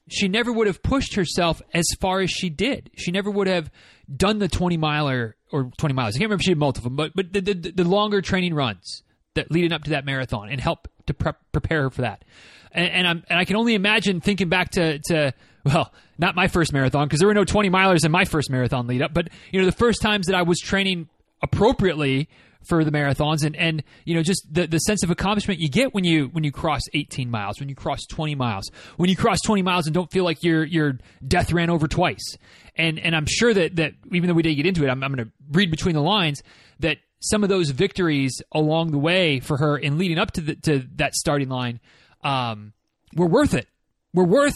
[0.07, 2.89] she never would have pushed herself as far as she did.
[2.97, 3.71] She never would have
[4.13, 6.15] done the 20 miler or 20 miles.
[6.15, 9.03] I can't remember if she had multiple, but but the, the, the longer training runs
[9.35, 12.25] that leading up to that marathon and help to prep, prepare her for that.
[12.71, 16.47] And, and I'm and I can only imagine thinking back to to well, not my
[16.47, 19.29] first marathon because there were no 20 milers in my first marathon lead up, but
[19.51, 21.09] you know the first times that I was training
[21.41, 22.29] appropriately
[22.67, 25.93] for the marathons and and you know just the the sense of accomplishment you get
[25.93, 29.39] when you when you cross 18 miles, when you cross 20 miles, when you cross
[29.41, 32.37] 20 miles and don't feel like your your death ran over twice.
[32.75, 35.13] And and I'm sure that that even though we didn't get into it, I'm, I'm
[35.13, 36.43] going to read between the lines
[36.79, 40.55] that some of those victories along the way for her in leading up to the,
[40.55, 41.79] to that starting line
[42.23, 42.73] um,
[43.15, 43.67] were worth it.
[44.13, 44.55] We're worth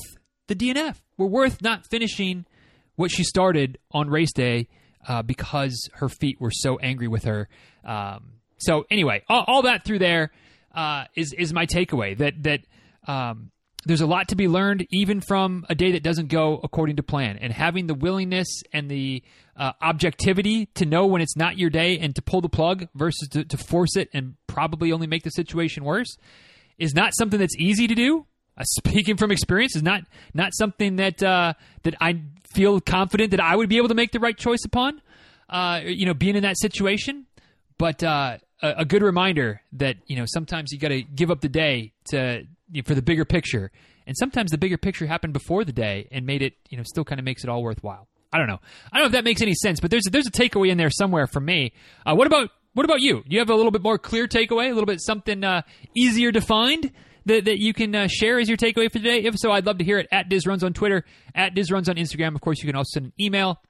[0.57, 0.97] the DNF.
[1.17, 2.45] We're worth not finishing
[2.95, 4.67] what she started on race day
[5.07, 7.49] uh, because her feet were so angry with her.
[7.83, 10.31] Um, so anyway, all, all, that through there
[10.73, 12.61] uh, is is my takeaway that that
[13.07, 13.51] um,
[13.85, 17.03] there's a lot to be learned even from a day that doesn't go according to
[17.03, 19.23] plan, and having the willingness and the
[19.57, 23.27] uh, objectivity to know when it's not your day and to pull the plug versus
[23.29, 26.17] to, to force it and probably only make the situation worse
[26.77, 28.25] is not something that's easy to do.
[28.57, 32.21] Uh, speaking from experience, is not not something that uh, that I
[32.53, 35.01] feel confident that I would be able to make the right choice upon.
[35.49, 37.25] Uh, you know, being in that situation,
[37.77, 41.41] but uh, a, a, good reminder that you know sometimes you got to give up
[41.41, 42.43] the day to
[42.85, 43.71] for the bigger picture,
[44.07, 47.03] and sometimes the bigger picture happened before the day and made it you know still
[47.03, 48.07] kind of makes it all worthwhile.
[48.31, 48.59] I don't know.
[48.91, 50.89] I don't know if that makes any sense, but there's there's a takeaway in there
[50.89, 51.73] somewhere for me.
[52.05, 53.23] Uh, what about what about you?
[53.23, 55.61] Do you have a little bit more clear takeaway, a little bit something uh,
[55.95, 56.91] easier to find?
[57.25, 59.23] That, that you can uh, share as your takeaway for today?
[59.23, 62.35] If so, I'd love to hear it at DizRuns on Twitter, at DizRuns on Instagram.
[62.35, 63.61] Of course, you can also send an email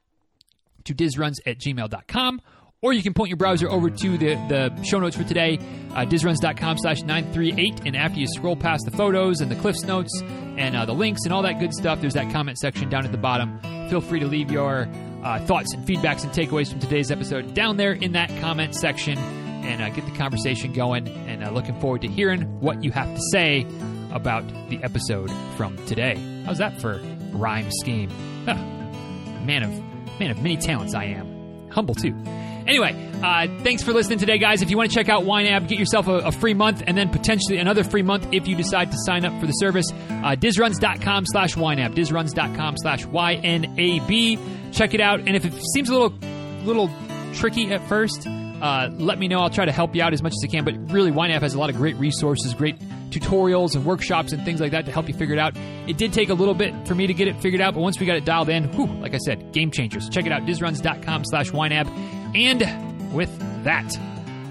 [0.86, 2.42] to dizruns at gmail.com
[2.84, 5.58] or you can point your browser over to the, the show notes for today,
[5.92, 7.82] uh, dizruns.com slash 938.
[7.86, 11.22] And after you scroll past the photos and the Cliffs notes and uh, the links
[11.24, 13.58] and all that good stuff, there's that comment section down at the bottom.
[13.90, 14.90] Feel free to leave your
[15.24, 19.18] uh, thoughts and feedbacks and takeaways from today's episode down there in that comment section
[19.64, 21.08] and uh, get the conversation going.
[21.08, 23.66] And uh, looking forward to hearing what you have to say
[24.12, 26.16] about the episode from today.
[26.46, 27.00] How's that for
[27.32, 28.10] rhyme scheme?
[28.46, 28.56] Huh.
[29.46, 31.70] Man of man of many talents, I am.
[31.70, 32.14] Humble too.
[32.66, 34.62] Anyway, uh, thanks for listening today, guys.
[34.62, 37.10] If you want to check out YNAB, get yourself a, a, free month and then
[37.10, 39.86] potentially another free month if you decide to sign up for the service.
[39.92, 41.94] Uh, dizruns.com slash YNAB.
[41.94, 44.74] Dizruns.com slash YNAB.
[44.74, 45.20] Check it out.
[45.20, 46.18] And if it seems a little,
[46.64, 46.90] little
[47.34, 48.28] tricky at first,
[48.64, 49.40] uh, let me know.
[49.40, 50.64] I'll try to help you out as much as I can.
[50.64, 54.62] But really, YNAB has a lot of great resources, great tutorials and workshops and things
[54.62, 55.54] like that to help you figure it out.
[55.86, 58.00] It did take a little bit for me to get it figured out, but once
[58.00, 60.08] we got it dialed in, whew, like I said, game changers.
[60.08, 61.88] Check it out, dizruns.com slash YNAB.
[62.36, 63.30] And with
[63.66, 63.92] that,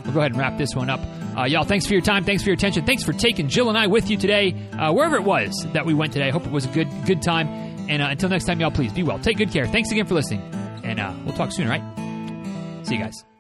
[0.05, 1.01] we'll go ahead and wrap this one up.
[1.35, 2.25] Uh, y'all, thanks for your time.
[2.25, 2.85] Thanks for your attention.
[2.85, 5.95] Thanks for taking Jill and I with you today, uh, wherever it was that we
[5.95, 6.29] went today.
[6.29, 7.49] I hope it was a good good time.
[7.89, 9.19] And uh, until next time, y'all, please be well.
[9.19, 9.67] Take good care.
[9.67, 10.43] Thanks again for listening.
[10.85, 12.87] And uh, we'll talk soon, all right?
[12.87, 13.32] See you guys.